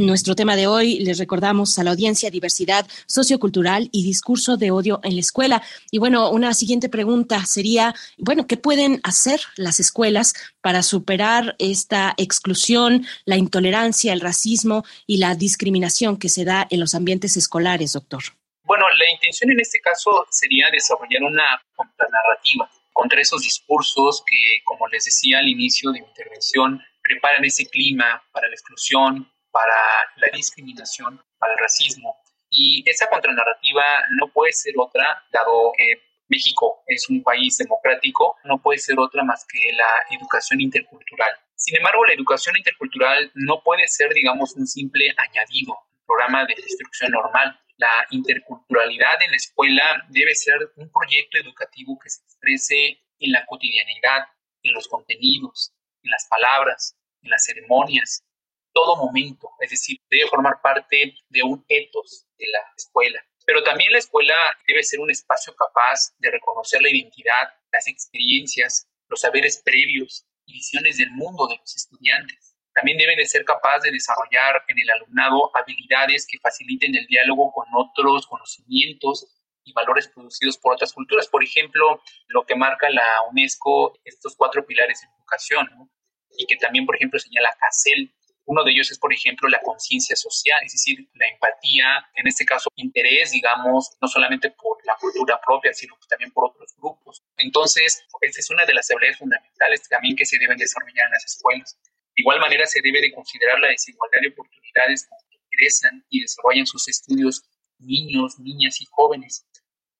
Nuestro 0.00 0.34
tema 0.34 0.56
de 0.56 0.66
hoy, 0.66 0.98
les 1.00 1.18
recordamos 1.18 1.78
a 1.78 1.84
la 1.84 1.90
audiencia, 1.90 2.30
diversidad 2.30 2.86
sociocultural 3.04 3.90
y 3.92 4.02
discurso 4.02 4.56
de 4.56 4.70
odio 4.70 4.98
en 5.02 5.14
la 5.14 5.20
escuela. 5.20 5.62
Y 5.90 5.98
bueno, 5.98 6.30
una 6.30 6.54
siguiente 6.54 6.88
pregunta 6.88 7.44
sería, 7.44 7.94
bueno, 8.16 8.46
¿qué 8.46 8.56
pueden 8.56 9.02
hacer 9.04 9.42
las 9.56 9.78
escuelas 9.78 10.32
para 10.62 10.82
superar 10.82 11.54
esta 11.58 12.14
exclusión, 12.16 13.04
la 13.26 13.36
intolerancia, 13.36 14.14
el 14.14 14.22
racismo 14.22 14.86
y 15.06 15.18
la 15.18 15.34
discriminación 15.34 16.16
que 16.16 16.30
se 16.30 16.46
da 16.46 16.66
en 16.70 16.80
los 16.80 16.94
ambientes 16.94 17.36
escolares, 17.36 17.92
doctor? 17.92 18.22
Bueno, 18.64 18.86
la 18.96 19.10
intención 19.10 19.50
en 19.50 19.60
este 19.60 19.80
caso 19.80 20.26
sería 20.30 20.70
desarrollar 20.70 21.24
una 21.24 21.62
contranarrativa 21.76 22.70
contra 22.94 23.20
esos 23.20 23.42
discursos 23.42 24.24
que, 24.26 24.62
como 24.64 24.88
les 24.88 25.04
decía 25.04 25.40
al 25.40 25.48
inicio 25.48 25.92
de 25.92 26.00
mi 26.00 26.06
intervención, 26.06 26.80
preparan 27.02 27.44
ese 27.44 27.66
clima 27.66 28.22
para 28.32 28.48
la 28.48 28.54
exclusión, 28.54 29.30
para 29.50 29.74
la 30.16 30.28
discriminación, 30.32 31.22
para 31.38 31.52
el 31.54 31.58
racismo. 31.58 32.16
Y 32.48 32.82
esa 32.88 33.08
contranarrativa 33.08 33.84
no 34.18 34.32
puede 34.32 34.52
ser 34.52 34.74
otra, 34.76 35.24
dado 35.32 35.72
que 35.76 36.02
México 36.28 36.82
es 36.86 37.08
un 37.08 37.22
país 37.22 37.56
democrático, 37.58 38.36
no 38.44 38.62
puede 38.62 38.78
ser 38.78 38.98
otra 38.98 39.24
más 39.24 39.44
que 39.46 39.72
la 39.72 40.16
educación 40.16 40.60
intercultural. 40.60 41.32
Sin 41.56 41.76
embargo, 41.76 42.06
la 42.06 42.14
educación 42.14 42.56
intercultural 42.56 43.30
no 43.34 43.62
puede 43.62 43.86
ser, 43.88 44.12
digamos, 44.14 44.54
un 44.54 44.66
simple 44.66 45.12
añadido, 45.16 45.72
un 45.72 46.06
programa 46.06 46.46
de 46.46 46.54
instrucción 46.54 47.12
normal. 47.12 47.60
La 47.76 48.06
interculturalidad 48.10 49.22
en 49.22 49.30
la 49.30 49.36
escuela 49.36 50.04
debe 50.08 50.34
ser 50.34 50.72
un 50.76 50.90
proyecto 50.90 51.38
educativo 51.38 51.98
que 52.02 52.10
se 52.10 52.22
exprese 52.22 53.02
en 53.18 53.32
la 53.32 53.44
cotidianidad, 53.46 54.26
en 54.62 54.72
los 54.72 54.88
contenidos, 54.88 55.72
en 56.02 56.10
las 56.10 56.26
palabras, 56.28 56.96
en 57.22 57.30
las 57.30 57.44
ceremonias, 57.44 58.24
todo 58.72 58.96
momento, 58.96 59.50
es 59.60 59.70
decir, 59.70 59.98
debe 60.10 60.28
formar 60.28 60.60
parte 60.62 61.14
de 61.28 61.42
un 61.42 61.64
ethos 61.68 62.26
de 62.38 62.46
la 62.52 62.60
escuela. 62.76 63.20
Pero 63.46 63.62
también 63.62 63.92
la 63.92 63.98
escuela 63.98 64.34
debe 64.66 64.82
ser 64.82 65.00
un 65.00 65.10
espacio 65.10 65.54
capaz 65.54 66.14
de 66.18 66.30
reconocer 66.30 66.80
la 66.82 66.90
identidad, 66.90 67.48
las 67.72 67.88
experiencias, 67.88 68.86
los 69.08 69.20
saberes 69.20 69.60
previos 69.64 70.24
y 70.46 70.54
visiones 70.54 70.98
del 70.98 71.10
mundo 71.10 71.46
de 71.48 71.56
los 71.56 71.74
estudiantes. 71.74 72.56
También 72.72 72.98
debe 72.98 73.16
de 73.16 73.26
ser 73.26 73.44
capaz 73.44 73.80
de 73.80 73.90
desarrollar 73.90 74.62
en 74.68 74.78
el 74.78 74.90
alumnado 74.90 75.50
habilidades 75.56 76.26
que 76.26 76.38
faciliten 76.38 76.94
el 76.94 77.06
diálogo 77.06 77.52
con 77.52 77.66
otros 77.74 78.26
conocimientos 78.26 79.26
y 79.64 79.72
valores 79.72 80.08
producidos 80.08 80.56
por 80.56 80.74
otras 80.74 80.92
culturas. 80.92 81.28
Por 81.28 81.42
ejemplo, 81.42 82.00
lo 82.28 82.46
que 82.46 82.54
marca 82.54 82.88
la 82.90 83.22
UNESCO, 83.30 83.98
estos 84.04 84.36
cuatro 84.36 84.64
pilares 84.64 85.00
de 85.00 85.08
educación, 85.18 85.90
y 86.38 86.46
que 86.46 86.56
también, 86.56 86.86
por 86.86 86.96
ejemplo, 86.96 87.18
señala 87.18 87.56
CACEL, 87.58 88.14
uno 88.50 88.64
de 88.64 88.72
ellos 88.72 88.90
es, 88.90 88.98
por 88.98 89.12
ejemplo, 89.14 89.48
la 89.48 89.60
conciencia 89.60 90.16
social, 90.16 90.58
es 90.64 90.72
decir, 90.72 91.08
la 91.14 91.28
empatía, 91.28 92.04
en 92.16 92.26
este 92.26 92.44
caso, 92.44 92.68
interés, 92.74 93.30
digamos, 93.30 93.96
no 94.02 94.08
solamente 94.08 94.50
por 94.50 94.84
la 94.84 94.96
cultura 95.00 95.40
propia, 95.40 95.72
sino 95.72 95.96
también 96.08 96.32
por 96.32 96.50
otros 96.50 96.74
grupos. 96.76 97.22
Entonces, 97.36 98.04
esa 98.20 98.40
es 98.40 98.50
una 98.50 98.64
de 98.64 98.74
las 98.74 98.90
habilidades 98.90 99.18
fundamentales 99.18 99.88
también 99.88 100.16
que 100.16 100.26
se 100.26 100.36
deben 100.36 100.58
desarrollar 100.58 101.06
en 101.06 101.12
las 101.12 101.24
escuelas. 101.26 101.78
De 101.84 102.22
igual 102.22 102.40
manera, 102.40 102.66
se 102.66 102.80
debe 102.82 103.00
de 103.00 103.12
considerar 103.12 103.60
la 103.60 103.68
desigualdad 103.68 104.18
de 104.20 104.30
oportunidades 104.30 105.06
que 105.30 105.38
ingresan 105.52 106.04
y 106.10 106.22
desarrollan 106.22 106.66
sus 106.66 106.88
estudios 106.88 107.44
niños, 107.78 108.40
niñas 108.40 108.80
y 108.80 108.86
jóvenes. 108.90 109.46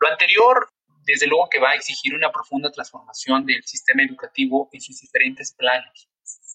Lo 0.01 0.09
anterior, 0.09 0.69
desde 1.05 1.29
luego 1.29 1.49
que 1.49 1.61
va 1.61 1.71
a 1.71 1.75
exigir 1.77 2.17
una 2.17 2.33
profunda 2.33 2.73
transformación 2.73 3.47
del 3.47 3.63
sistema 3.63 4.03
educativo 4.03 4.69
en 4.73 4.81
sus 4.81 5.01
diferentes 5.01 5.55
planos, 5.55 6.10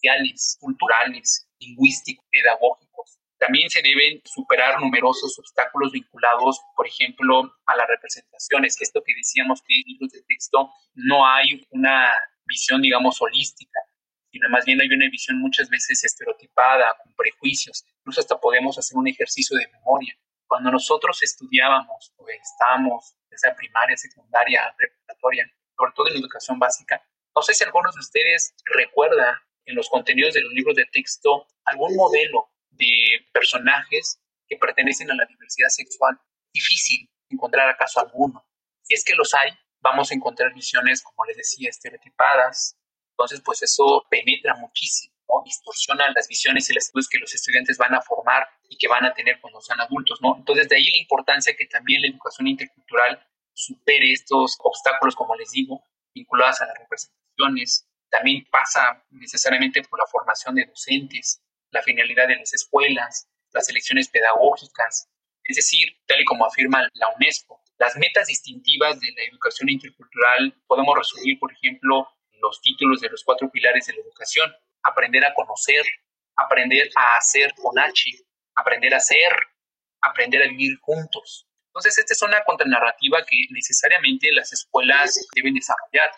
sociales, 0.06 0.58
culturales, 0.60 1.48
lingüísticos, 1.58 2.24
pedagógicos. 2.30 3.18
También 3.38 3.68
se 3.68 3.82
deben 3.82 4.20
superar 4.24 4.80
numerosos 4.80 5.38
obstáculos 5.38 5.92
vinculados, 5.92 6.60
por 6.74 6.86
ejemplo, 6.86 7.52
a 7.66 7.76
las 7.76 7.88
representaciones. 7.88 8.80
Esto 8.80 9.02
que 9.04 9.14
decíamos 9.14 9.62
que 9.62 9.74
en 9.74 9.82
libros 9.86 10.12
de 10.12 10.22
texto 10.22 10.70
no 10.94 11.26
hay 11.26 11.66
una 11.70 12.12
visión, 12.46 12.80
digamos, 12.80 13.20
holística, 13.20 13.78
sino 14.30 14.48
más 14.48 14.64
bien 14.64 14.80
hay 14.80 14.88
una 14.88 15.08
visión 15.10 15.38
muchas 15.38 15.68
veces 15.68 16.02
estereotipada, 16.04 16.96
con 17.02 17.12
prejuicios. 17.14 17.84
Incluso 18.00 18.20
hasta 18.20 18.38
podemos 18.38 18.78
hacer 18.78 18.96
un 18.96 19.08
ejercicio 19.08 19.56
de 19.58 19.68
memoria. 19.68 20.16
Cuando 20.46 20.70
nosotros 20.70 21.22
estudiábamos 21.22 22.14
o 22.16 22.28
estábamos, 22.28 23.16
desde 23.28 23.52
primaria, 23.54 23.96
secundaria, 23.96 24.74
preparatoria, 24.78 25.50
sobre 25.76 25.92
todo 25.94 26.08
en 26.08 26.16
educación 26.16 26.58
básica, 26.58 27.02
no 27.34 27.42
sé 27.42 27.52
si 27.52 27.64
algunos 27.64 27.94
de 27.94 28.00
ustedes 28.00 28.54
recuerdan 28.64 29.36
en 29.66 29.74
los 29.74 29.88
contenidos 29.88 30.34
de 30.34 30.42
los 30.42 30.52
libros 30.52 30.76
de 30.76 30.86
texto 30.86 31.46
algún 31.64 31.94
modelo 31.96 32.48
de 32.70 33.26
personajes 33.32 34.20
que 34.48 34.56
pertenecen 34.56 35.10
a 35.10 35.14
la 35.14 35.26
diversidad 35.26 35.68
sexual. 35.68 36.18
Difícil 36.52 37.10
encontrar 37.28 37.68
acaso 37.68 38.00
alguno. 38.00 38.46
Si 38.82 38.94
es 38.94 39.04
que 39.04 39.14
los 39.14 39.34
hay, 39.34 39.50
vamos 39.80 40.10
a 40.10 40.14
encontrar 40.14 40.54
visiones, 40.54 41.02
como 41.02 41.24
les 41.24 41.36
decía, 41.36 41.68
estereotipadas. 41.68 42.76
Entonces, 43.10 43.40
pues 43.44 43.62
eso 43.62 44.04
penetra 44.10 44.54
muchísimo, 44.54 45.14
distorsiona 45.44 46.10
las 46.14 46.28
visiones 46.28 46.68
y 46.70 46.74
las 46.74 46.84
actitudes 46.84 47.08
que 47.08 47.18
los 47.18 47.34
estudiantes 47.34 47.78
van 47.78 47.94
a 47.94 48.02
formar 48.02 48.46
y 48.68 48.76
que 48.76 48.88
van 48.88 49.04
a 49.04 49.14
tener 49.14 49.40
cuando 49.40 49.60
sean 49.60 49.80
adultos, 49.80 50.20
¿no? 50.20 50.36
Entonces, 50.36 50.68
de 50.68 50.76
ahí 50.76 50.90
la 50.90 50.98
importancia 50.98 51.56
que 51.56 51.66
también 51.66 52.02
la 52.02 52.08
educación 52.08 52.46
intercultural 52.46 53.26
supere 53.54 54.12
estos 54.12 54.56
obstáculos, 54.62 55.16
como 55.16 55.34
les 55.34 55.50
digo, 55.50 55.82
vinculados 56.14 56.60
a 56.60 56.66
las 56.66 56.78
representaciones. 56.78 57.85
También 58.10 58.46
pasa 58.50 59.04
necesariamente 59.10 59.82
por 59.82 59.98
la 59.98 60.06
formación 60.06 60.54
de 60.54 60.66
docentes, 60.66 61.42
la 61.70 61.82
finalidad 61.82 62.28
de 62.28 62.36
las 62.36 62.54
escuelas, 62.54 63.28
las 63.52 63.68
elecciones 63.68 64.08
pedagógicas, 64.08 65.08
es 65.44 65.56
decir, 65.56 65.88
tal 66.06 66.20
y 66.20 66.24
como 66.24 66.46
afirma 66.46 66.82
la 66.94 67.08
UNESCO, 67.16 67.62
las 67.78 67.96
metas 67.96 68.26
distintivas 68.26 68.98
de 69.00 69.12
la 69.12 69.24
educación 69.24 69.68
intercultural 69.68 70.54
podemos 70.66 70.96
resumir, 70.96 71.38
por 71.38 71.52
ejemplo, 71.52 72.08
los 72.40 72.60
títulos 72.62 73.00
de 73.00 73.10
los 73.10 73.22
cuatro 73.22 73.50
pilares 73.50 73.86
de 73.86 73.94
la 73.94 74.00
educación. 74.00 74.50
Aprender 74.82 75.24
a 75.24 75.34
conocer, 75.34 75.84
aprender 76.36 76.88
a 76.94 77.16
hacer 77.16 77.52
con 77.54 77.78
H, 77.78 78.10
aprender 78.54 78.94
a 78.94 79.00
ser, 79.00 79.32
aprender 80.00 80.42
a 80.42 80.48
vivir 80.48 80.78
juntos. 80.80 81.46
Entonces, 81.68 81.98
esta 81.98 82.14
es 82.14 82.22
una 82.22 82.42
contranarrativa 82.44 83.24
que 83.26 83.36
necesariamente 83.50 84.32
las 84.32 84.52
escuelas 84.52 85.26
deben 85.34 85.54
desarrollar. 85.54 86.10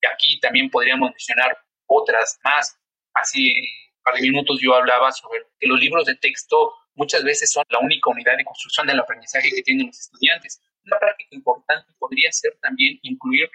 Y 0.00 0.06
aquí 0.06 0.40
también 0.40 0.70
podríamos 0.70 1.10
mencionar 1.10 1.56
otras 1.86 2.38
más. 2.44 2.78
Hace 3.14 3.38
un 3.38 4.02
par 4.02 4.14
de 4.14 4.22
minutos 4.22 4.58
yo 4.60 4.74
hablaba 4.74 5.10
sobre 5.12 5.40
que 5.58 5.66
los 5.66 5.80
libros 5.80 6.04
de 6.06 6.16
texto 6.16 6.72
muchas 6.94 7.24
veces 7.24 7.52
son 7.52 7.64
la 7.68 7.78
única 7.78 8.10
unidad 8.10 8.36
de 8.36 8.44
construcción 8.44 8.86
del 8.86 9.00
aprendizaje 9.00 9.50
que 9.50 9.62
tienen 9.62 9.86
los 9.86 9.98
estudiantes. 9.98 10.60
Una 10.84 10.98
práctica 10.98 11.34
importante 11.34 11.92
podría 11.98 12.30
ser 12.32 12.56
también 12.60 12.98
incluir 13.02 13.48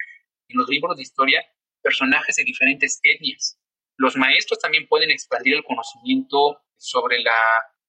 en 0.48 0.58
los 0.58 0.68
libros 0.68 0.96
de 0.96 1.02
historia 1.02 1.44
personajes 1.82 2.36
de 2.36 2.44
diferentes 2.44 3.00
etnias. 3.02 3.58
Los 3.96 4.16
maestros 4.16 4.58
también 4.60 4.86
pueden 4.86 5.10
expandir 5.10 5.54
el 5.54 5.64
conocimiento 5.64 6.60
sobre 6.76 7.20
la 7.20 7.38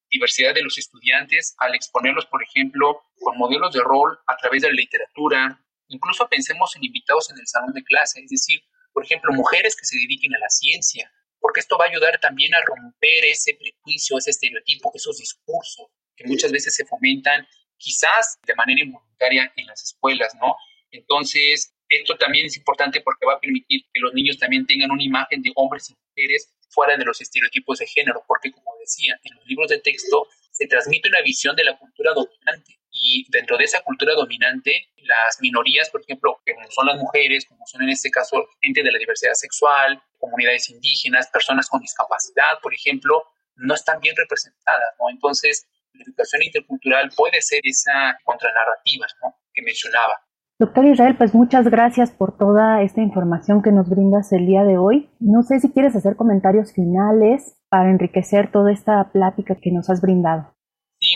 diversidad 0.10 0.54
de 0.54 0.62
los 0.62 0.78
estudiantes 0.78 1.56
al 1.58 1.74
exponerlos, 1.76 2.26
por 2.28 2.44
ejemplo, 2.44 3.04
con 3.20 3.38
modelos 3.38 3.74
de 3.74 3.82
rol 3.82 4.18
a 4.28 4.38
través 4.38 4.62
de 4.62 4.70
la 4.70 4.76
literatura. 4.76 5.63
Incluso 5.88 6.28
pensemos 6.28 6.76
en 6.76 6.86
invitados 6.86 7.30
en 7.32 7.38
el 7.40 7.48
salón 7.48 7.74
de 7.74 7.84
clase, 7.84 8.22
es 8.22 8.30
decir, 8.30 8.62
por 8.94 9.04
ejemplo, 9.04 9.32
mujeres 9.34 9.76
que 9.76 9.86
se 9.86 9.98
dediquen 9.98 10.34
a 10.36 10.40
la 10.40 10.50
ciencia, 10.50 11.12
porque 11.40 11.60
esto 11.60 11.78
va 11.78 11.86
a 11.86 11.90
ayudar 11.90 12.20
también 12.20 12.54
a 12.56 12.62
romper 12.62 13.26
ese 13.26 13.56
prejuicio, 13.56 14.18
ese 14.18 14.32
estereotipo, 14.32 14.92
esos 14.94 15.18
discursos 15.18 15.88
que 16.16 16.26
muchas 16.26 16.52
veces 16.52 16.76
se 16.76 16.86
fomentan 16.86 17.48
quizás 17.78 18.38
de 18.46 18.56
manera 18.56 18.82
involuntaria 18.82 19.52
en 19.56 19.66
las 19.66 19.84
escuelas, 19.84 20.34
¿no? 20.40 20.56
Entonces, 20.92 21.74
esto 21.90 22.16
también 22.18 22.46
es 22.46 22.56
importante 22.56 23.02
porque 23.02 23.26
va 23.26 23.34
a 23.34 23.40
permitir 23.40 23.82
que 23.92 24.00
los 24.00 24.14
niños 24.14 24.38
también 24.38 24.66
tengan 24.66 24.92
una 24.92 25.04
imagen 25.04 25.42
de 25.42 25.52
hombres 25.56 25.90
y 25.90 25.96
mujeres 26.10 26.54
fuera 26.70 26.96
de 26.96 27.04
los 27.04 27.20
estereotipos 27.20 27.80
de 27.80 27.88
género, 27.88 28.24
porque 28.28 28.52
como 28.52 28.72
decía, 28.80 29.20
en 29.24 29.36
los 29.36 29.46
libros 29.46 29.70
de 29.70 29.80
texto 29.80 30.28
se 30.52 30.68
transmite 30.68 31.10
una 31.10 31.22
visión 31.22 31.56
de 31.56 31.66
la 31.66 31.78
cultura 31.78 32.14
dominante 32.14 32.80
y 33.04 33.26
dentro 33.30 33.58
de 33.58 33.66
esa 33.66 33.82
cultura 33.82 34.14
dominante, 34.16 34.88
las 34.98 35.40
minorías, 35.42 35.90
por 35.90 36.02
ejemplo, 36.02 36.40
como 36.56 36.72
son 36.72 36.88
las 36.88 36.98
mujeres, 36.98 37.46
como 37.46 37.66
son 37.68 37.84
en 37.84 37.90
este 37.90 38.10
caso 38.10 38.48
gente 38.62 38.82
de 38.82 38.92
la 38.92 38.98
diversidad 38.98 39.34
sexual, 39.34 40.02
comunidades 40.18 40.70
indígenas, 40.70 41.28
personas 41.28 41.68
con 41.68 41.82
discapacidad, 41.82 42.60
por 42.62 42.74
ejemplo, 42.74 43.22
no 43.58 43.74
están 43.76 44.00
bien 44.00 44.16
representadas, 44.16 44.96
¿no? 45.00 45.10
Entonces, 45.10 45.68
la 45.94 46.04
educación 46.04 46.44
intercultural 46.44 47.12
puede 47.16 47.42
ser 47.42 47.60
esa 47.64 48.18
contranarrativa 48.24 49.06
¿no? 49.22 49.36
que 49.54 49.62
mencionaba. 49.62 50.14
Doctor 50.60 50.86
Israel, 50.86 51.18
pues 51.18 51.34
muchas 51.34 51.68
gracias 51.68 52.12
por 52.12 52.38
toda 52.38 52.82
esta 52.84 53.02
información 53.02 53.62
que 53.62 53.72
nos 53.72 53.90
brindas 53.90 54.32
el 54.32 54.46
día 54.46 54.64
de 54.64 54.78
hoy. 54.78 55.10
No 55.20 55.44
sé 55.44 55.60
si 55.60 55.72
quieres 55.72 55.96
hacer 55.96 56.16
comentarios 56.16 56.74
finales 56.74 57.56
para 57.70 57.90
enriquecer 57.90 58.52
toda 58.52 58.72
esta 58.72 59.12
plática 59.12 59.56
que 59.62 59.72
nos 59.72 59.90
has 59.90 60.02
brindado. 60.02 60.56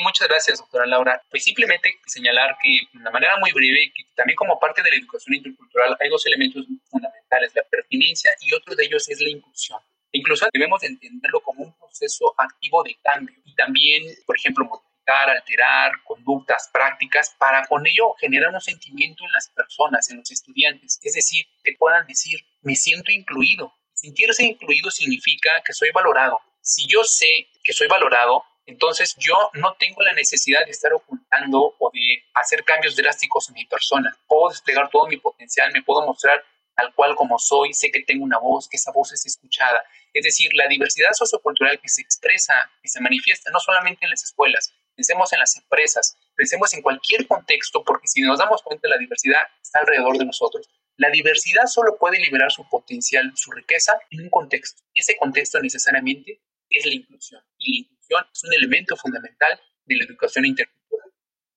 Muchas 0.01 0.27
gracias, 0.27 0.59
doctora 0.59 0.85
Laura. 0.85 1.21
Pues 1.29 1.43
simplemente 1.43 1.99
señalar 2.05 2.57
que 2.61 2.69
de 2.91 2.99
una 2.99 3.11
manera 3.11 3.37
muy 3.37 3.51
breve, 3.51 3.91
que 3.95 4.03
también 4.15 4.35
como 4.35 4.59
parte 4.59 4.81
de 4.83 4.91
la 4.91 4.97
educación 4.97 5.35
intercultural 5.35 5.97
hay 5.99 6.09
dos 6.09 6.25
elementos 6.25 6.65
fundamentales, 6.89 7.53
la 7.55 7.63
pertinencia 7.63 8.31
y 8.41 8.53
otro 8.53 8.75
de 8.75 8.85
ellos 8.85 9.07
es 9.09 9.19
la 9.19 9.29
inclusión. 9.29 9.79
Incluso 10.11 10.47
debemos 10.53 10.83
entenderlo 10.83 11.41
como 11.41 11.63
un 11.63 11.77
proceso 11.77 12.33
activo 12.37 12.83
de 12.83 12.95
cambio 13.03 13.35
y 13.45 13.53
también, 13.55 14.03
por 14.25 14.37
ejemplo, 14.37 14.65
modificar, 14.65 15.29
alterar 15.29 15.91
conductas, 16.03 16.69
prácticas, 16.71 17.35
para 17.37 17.65
con 17.67 17.85
ello 17.85 18.13
generar 18.19 18.53
un 18.53 18.61
sentimiento 18.61 19.23
en 19.25 19.31
las 19.31 19.49
personas, 19.49 20.09
en 20.09 20.17
los 20.17 20.31
estudiantes. 20.31 20.99
Es 21.03 21.13
decir, 21.13 21.45
que 21.63 21.73
puedan 21.77 22.07
decir, 22.07 22.39
me 22.61 22.75
siento 22.75 23.11
incluido. 23.11 23.73
Sentirse 23.93 24.43
incluido 24.43 24.91
significa 24.91 25.61
que 25.65 25.73
soy 25.73 25.91
valorado. 25.91 26.39
Si 26.61 26.87
yo 26.87 27.03
sé 27.03 27.49
que 27.63 27.73
soy 27.73 27.87
valorado, 27.87 28.43
entonces 28.67 29.15
yo 29.17 29.33
no 29.53 29.75
tengo 29.79 30.01
la 30.01 30.13
necesidad 30.13 30.65
de 30.65 30.71
estar 30.71 30.93
ocultando 30.93 31.75
o 31.79 31.89
de 31.93 32.23
hacer 32.33 32.63
cambios 32.65 32.97
drásticos 32.97 33.47
en 33.47 33.55
mi 33.55 33.65
persona. 33.65 34.15
Puedo 34.27 34.49
desplegar 34.49 34.89
todo 34.89 35.07
mi 35.07 35.17
potencial, 35.17 35.71
me 35.71 35.81
puedo 35.81 36.05
mostrar 36.05 36.43
tal 36.75 36.93
cual 36.93 37.15
como 37.15 37.39
soy, 37.39 37.73
sé 37.73 37.89
que 37.89 38.03
tengo 38.03 38.23
una 38.23 38.37
voz, 38.37 38.67
que 38.67 38.77
esa 38.77 38.91
voz 38.91 39.11
es 39.13 39.25
escuchada. 39.25 39.81
Es 40.13 40.23
decir, 40.23 40.51
la 40.53 40.67
diversidad 40.67 41.09
sociocultural 41.13 41.79
que 41.79 41.89
se 41.89 42.01
expresa, 42.01 42.53
y 42.83 42.89
se 42.89 43.01
manifiesta 43.01 43.49
no 43.51 43.59
solamente 43.59 44.05
en 44.05 44.11
las 44.11 44.23
escuelas, 44.23 44.73
pensemos 44.95 45.31
en 45.33 45.39
las 45.39 45.55
empresas, 45.55 46.17
pensemos 46.35 46.73
en 46.73 46.81
cualquier 46.81 47.25
contexto, 47.25 47.83
porque 47.83 48.07
si 48.07 48.21
nos 48.21 48.37
damos 48.37 48.61
cuenta, 48.61 48.89
la 48.89 48.97
diversidad 48.97 49.41
está 49.61 49.79
alrededor 49.79 50.17
de 50.17 50.25
nosotros. 50.25 50.69
La 50.97 51.09
diversidad 51.09 51.65
solo 51.67 51.97
puede 51.97 52.19
liberar 52.19 52.51
su 52.51 52.67
potencial, 52.67 53.31
su 53.35 53.51
riqueza 53.51 53.93
en 54.11 54.23
un 54.23 54.29
contexto. 54.29 54.83
Y 54.93 54.99
ese 54.99 55.15
contexto 55.17 55.59
necesariamente 55.59 56.41
es 56.69 56.85
la 56.85 56.93
inclusión. 56.93 57.41
Y 57.57 57.96
inclusión 58.07 58.25
es 58.31 58.43
un 58.43 58.53
elemento 58.53 58.95
fundamental 58.95 59.59
de 59.85 59.95
la 59.97 60.05
educación 60.05 60.45
intercultural. 60.45 61.11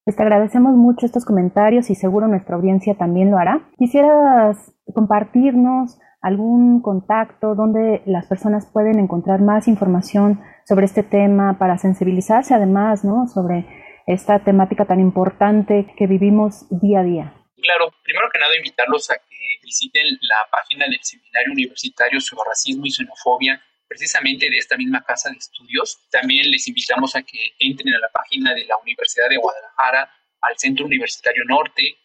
Les 0.07 0.17
te 0.17 0.23
agradecemos 0.23 0.75
mucho 0.75 1.07
estos 1.07 1.25
comentarios 1.25 1.91
y 1.91 1.95
seguro 1.95 2.27
nuestra 2.27 2.57
audiencia 2.57 2.95
también 2.97 3.31
lo 3.31 3.39
hará. 3.39 3.71
Quisieras 3.79 4.73
compartirnos 4.95 5.99
algún 6.21 6.83
contacto 6.83 7.55
donde 7.55 8.03
las 8.07 8.27
personas 8.27 8.67
pueden 8.67 8.99
encontrar 8.99 9.41
más 9.41 9.69
información 9.69 10.41
sobre 10.67 10.87
este 10.87 11.03
tema 11.03 11.59
para 11.59 11.79
sensibilizarse 11.79 12.55
además, 12.55 13.05
¿no? 13.05 13.27
Sobre 13.27 13.67
esta 14.07 14.41
temática 14.41 14.85
tan 14.85 15.01
importante 15.01 15.95
que 15.97 16.07
vivimos 16.07 16.67
día 16.71 17.01
a 17.01 17.05
día. 17.05 17.35
Claro, 17.57 17.91
primero 18.03 18.29
que 18.33 18.39
nada 18.39 18.57
invitarlos 18.57 19.11
a 19.11 19.15
que 19.15 19.37
visiten 19.63 20.07
la 20.23 20.51
página 20.51 20.87
del 20.87 20.99
Seminario 21.03 21.53
Universitario 21.53 22.21
sobre 22.21 22.49
Racismo 22.49 22.87
y 22.87 22.91
Xenofobia, 22.91 23.63
precisamente 23.91 24.49
de 24.49 24.57
esta 24.57 24.77
misma 24.77 25.03
casa 25.03 25.31
de 25.31 25.37
estudios. 25.37 25.99
También 26.11 26.49
les 26.49 26.69
invitamos 26.69 27.17
a 27.17 27.23
que 27.23 27.55
entren 27.59 27.93
a 27.93 27.99
la 27.99 28.09
página 28.09 28.55
de 28.55 28.65
la 28.65 28.77
Universidad 28.79 29.29
de 29.29 29.37
Guadalajara, 29.37 30.09
al 30.43 30.57
Centro 30.57 30.87
Universitario 30.87 31.45
Norte, 31.45 31.99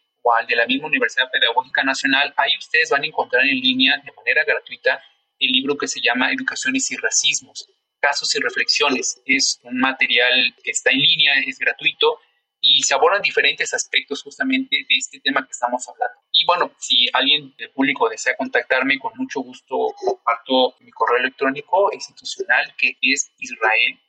de 0.47 0.55
la 0.55 0.65
misma 0.65 0.87
Universidad 0.87 1.29
Pedagógica 1.31 1.83
Nacional, 1.83 2.33
ahí 2.37 2.51
ustedes 2.57 2.89
van 2.89 3.03
a 3.03 3.05
encontrar 3.05 3.45
en 3.45 3.59
línea 3.59 4.01
de 4.03 4.11
manera 4.11 4.43
gratuita 4.43 4.99
el 5.37 5.51
libro 5.51 5.77
que 5.77 5.87
se 5.87 6.01
llama 6.01 6.31
Educaciones 6.31 6.89
y 6.89 6.95
Racismos, 6.95 7.69
Casos 7.99 8.33
y 8.35 8.39
Reflexiones. 8.39 9.21
Es 9.25 9.59
un 9.63 9.77
material 9.77 10.55
que 10.63 10.71
está 10.71 10.89
en 10.89 10.99
línea, 10.99 11.33
es 11.45 11.59
gratuito 11.59 12.19
y 12.65 12.81
se 12.81 12.95
abordan 12.95 13.21
diferentes 13.21 13.73
aspectos 13.75 14.23
justamente 14.23 14.75
de 14.75 14.97
este 14.97 15.19
tema 15.19 15.45
que 15.45 15.51
estamos 15.51 15.87
hablando. 15.87 16.19
Y 16.31 16.45
bueno, 16.45 16.73
si 16.79 17.07
alguien 17.13 17.53
del 17.57 17.69
público 17.69 18.09
desea 18.09 18.35
contactarme, 18.35 18.97
con 18.97 19.13
mucho 19.15 19.41
gusto 19.41 19.93
comparto 20.03 20.75
mi 20.79 20.89
correo 20.91 21.19
electrónico 21.19 21.91
institucional 21.93 22.73
que 22.75 22.97
es 23.01 23.31
israel. 23.37 23.99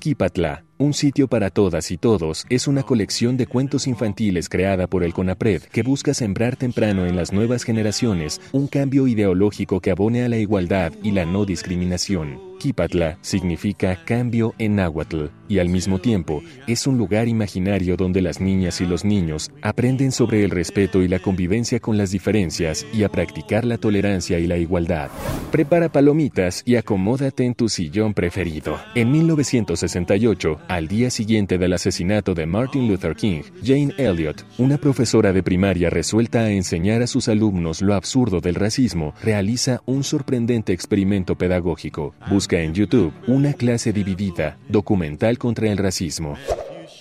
Kipatla, 0.00 0.64
un 0.76 0.92
sitio 0.92 1.28
para 1.28 1.48
todas 1.48 1.90
y 1.90 1.96
todos, 1.96 2.44
es 2.50 2.68
una 2.68 2.82
colección 2.82 3.38
de 3.38 3.46
cuentos 3.46 3.86
infantiles 3.86 4.50
creada 4.50 4.86
por 4.86 5.02
el 5.02 5.14
CONAPRED 5.14 5.62
que 5.62 5.82
busca 5.82 6.12
sembrar 6.12 6.56
temprano 6.56 7.06
en 7.06 7.16
las 7.16 7.32
nuevas 7.32 7.64
generaciones 7.64 8.38
un 8.52 8.66
cambio 8.66 9.06
ideológico 9.06 9.80
que 9.80 9.90
abone 9.90 10.22
a 10.22 10.28
la 10.28 10.36
igualdad 10.36 10.92
y 11.02 11.12
la 11.12 11.24
no 11.24 11.46
discriminación. 11.46 12.53
Kipatla 12.58 13.18
significa 13.20 14.04
cambio 14.04 14.54
en 14.58 14.76
náhuatl 14.76 15.26
y 15.48 15.58
al 15.58 15.68
mismo 15.68 15.98
tiempo 15.98 16.42
es 16.66 16.86
un 16.86 16.96
lugar 16.96 17.28
imaginario 17.28 17.96
donde 17.96 18.22
las 18.22 18.40
niñas 18.40 18.80
y 18.80 18.86
los 18.86 19.04
niños 19.04 19.50
aprenden 19.62 20.12
sobre 20.12 20.44
el 20.44 20.50
respeto 20.50 21.02
y 21.02 21.08
la 21.08 21.18
convivencia 21.18 21.80
con 21.80 21.98
las 21.98 22.10
diferencias 22.10 22.86
y 22.92 23.02
a 23.02 23.08
practicar 23.08 23.64
la 23.64 23.78
tolerancia 23.78 24.38
y 24.38 24.46
la 24.46 24.56
igualdad. 24.56 25.10
Prepara 25.50 25.90
palomitas 25.90 26.62
y 26.64 26.76
acomódate 26.76 27.44
en 27.44 27.54
tu 27.54 27.68
sillón 27.68 28.14
preferido. 28.14 28.78
En 28.94 29.10
1968, 29.12 30.60
al 30.68 30.88
día 30.88 31.10
siguiente 31.10 31.58
del 31.58 31.74
asesinato 31.74 32.34
de 32.34 32.46
Martin 32.46 32.88
Luther 32.88 33.14
King, 33.14 33.42
Jane 33.62 33.94
Elliott, 33.98 34.44
una 34.58 34.78
profesora 34.78 35.32
de 35.32 35.42
primaria 35.42 35.90
resuelta 35.90 36.40
a 36.40 36.50
enseñar 36.50 37.02
a 37.02 37.06
sus 37.06 37.28
alumnos 37.28 37.82
lo 37.82 37.94
absurdo 37.94 38.40
del 38.40 38.54
racismo, 38.54 39.14
realiza 39.22 39.82
un 39.86 40.04
sorprendente 40.04 40.72
experimento 40.72 41.36
pedagógico. 41.36 42.14
Busca 42.28 42.43
en 42.52 42.74
YouTube 42.74 43.12
una 43.26 43.54
clase 43.54 43.92
dividida, 43.92 44.58
documental 44.68 45.38
contra 45.38 45.70
el 45.70 45.78
racismo. 45.78 46.36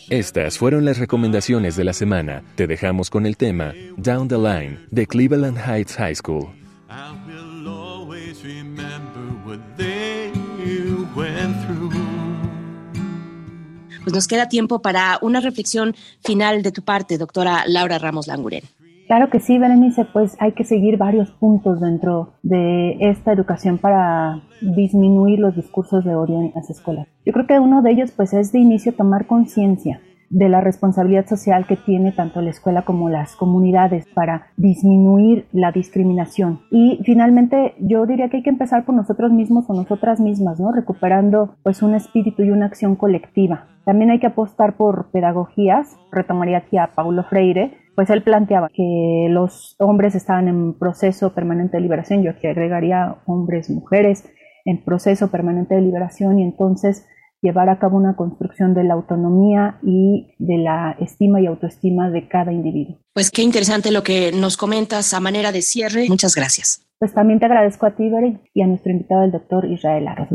Estas 0.09 0.57
fueron 0.57 0.85
las 0.85 0.97
recomendaciones 0.97 1.75
de 1.75 1.83
la 1.83 1.93
semana. 1.93 2.43
Te 2.55 2.67
dejamos 2.67 3.09
con 3.09 3.25
el 3.25 3.37
tema 3.37 3.73
Down 3.97 4.27
the 4.27 4.37
Line 4.37 4.79
de 4.89 5.05
Cleveland 5.05 5.57
Heights 5.57 5.95
High 5.95 6.15
School. 6.15 6.47
Pues 14.03 14.13
nos 14.13 14.27
queda 14.27 14.49
tiempo 14.49 14.81
para 14.81 15.17
una 15.21 15.39
reflexión 15.39 15.95
final 16.23 16.61
de 16.63 16.71
tu 16.71 16.81
parte, 16.81 17.17
doctora 17.17 17.63
Laura 17.67 17.99
Ramos 17.99 18.27
Languren. 18.27 18.63
Claro 19.13 19.29
que 19.29 19.39
sí, 19.39 19.59
Berenice, 19.59 20.05
pues 20.05 20.35
hay 20.39 20.53
que 20.53 20.63
seguir 20.63 20.97
varios 20.97 21.29
puntos 21.29 21.79
dentro 21.79 22.33
de 22.41 22.97
esta 22.99 23.31
educación 23.31 23.77
para 23.77 24.41
disminuir 24.59 25.37
los 25.37 25.55
discursos 25.55 26.03
de 26.03 26.15
odio 26.15 26.41
en 26.41 26.51
las 26.55 26.71
escuelas. 26.71 27.07
Yo 27.23 27.31
creo 27.31 27.45
que 27.45 27.59
uno 27.59 27.83
de 27.83 27.91
ellos 27.91 28.11
pues 28.11 28.33
es 28.33 28.51
de 28.51 28.57
inicio 28.57 28.95
tomar 28.95 29.27
conciencia 29.27 30.01
de 30.31 30.49
la 30.49 30.61
responsabilidad 30.61 31.27
social 31.27 31.67
que 31.67 31.77
tiene 31.77 32.11
tanto 32.11 32.41
la 32.41 32.49
escuela 32.49 32.81
como 32.81 33.07
las 33.07 33.35
comunidades 33.35 34.07
para 34.15 34.47
disminuir 34.57 35.45
la 35.51 35.71
discriminación. 35.71 36.61
Y 36.71 36.99
finalmente 37.03 37.75
yo 37.77 38.07
diría 38.07 38.29
que 38.29 38.37
hay 38.37 38.43
que 38.43 38.49
empezar 38.49 38.83
por 38.83 38.95
nosotros 38.95 39.31
mismos 39.31 39.69
o 39.69 39.75
nosotras 39.75 40.19
mismas, 40.19 40.59
¿no? 40.59 40.71
Recuperando 40.71 41.55
pues 41.61 41.83
un 41.83 41.93
espíritu 41.93 42.41
y 42.41 42.49
una 42.49 42.65
acción 42.65 42.95
colectiva. 42.95 43.67
También 43.85 44.09
hay 44.09 44.19
que 44.19 44.27
apostar 44.27 44.75
por 44.75 45.11
pedagogías, 45.11 45.99
retomaría 46.11 46.57
aquí 46.57 46.79
a 46.79 46.95
Paulo 46.95 47.23
Freire, 47.25 47.82
pues 47.95 48.09
él 48.09 48.23
planteaba 48.23 48.69
que 48.69 49.27
los 49.29 49.75
hombres 49.79 50.15
estaban 50.15 50.47
en 50.47 50.77
proceso 50.77 51.33
permanente 51.33 51.77
de 51.77 51.81
liberación, 51.81 52.23
yo 52.23 52.31
aquí 52.31 52.47
agregaría 52.47 53.17
hombres, 53.25 53.69
mujeres 53.69 54.25
en 54.65 54.83
proceso 54.83 55.29
permanente 55.29 55.75
de 55.75 55.81
liberación 55.81 56.39
y 56.39 56.43
entonces 56.43 57.05
llevar 57.41 57.69
a 57.69 57.77
cabo 57.77 57.97
una 57.97 58.15
construcción 58.15 58.73
de 58.73 58.85
la 58.85 58.93
autonomía 58.93 59.77
y 59.83 60.33
de 60.39 60.57
la 60.57 60.95
estima 60.99 61.41
y 61.41 61.45
autoestima 61.45 62.09
de 62.09 62.27
cada 62.27 62.53
individuo. 62.53 62.97
Pues 63.13 63.31
qué 63.31 63.41
interesante 63.41 63.91
lo 63.91 64.01
que 64.01 64.31
nos 64.31 64.55
comentas 64.55 65.13
a 65.13 65.19
manera 65.19 65.51
de 65.51 65.61
cierre. 65.61 66.07
Muchas 66.07 66.35
gracias. 66.35 66.85
Pues 66.99 67.13
también 67.13 67.39
te 67.39 67.45
agradezco 67.45 67.85
a 67.85 67.91
ti, 67.91 68.09
Bere, 68.09 68.39
y 68.53 68.61
a 68.61 68.67
nuestro 68.67 68.93
invitado, 68.93 69.23
el 69.23 69.31
doctor 69.31 69.65
Israel 69.65 70.07
Arroz 70.07 70.29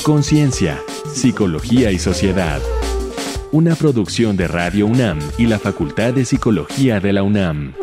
Conciencia, 0.03 0.81
Psicología 1.13 1.91
y 1.91 1.99
Sociedad. 1.99 2.61
Una 3.51 3.75
producción 3.75 4.37
de 4.37 4.47
Radio 4.47 4.85
UNAM 4.87 5.19
y 5.37 5.47
la 5.47 5.59
Facultad 5.59 6.13
de 6.13 6.25
Psicología 6.25 6.99
de 6.99 7.13
la 7.13 7.23
UNAM. 7.23 7.73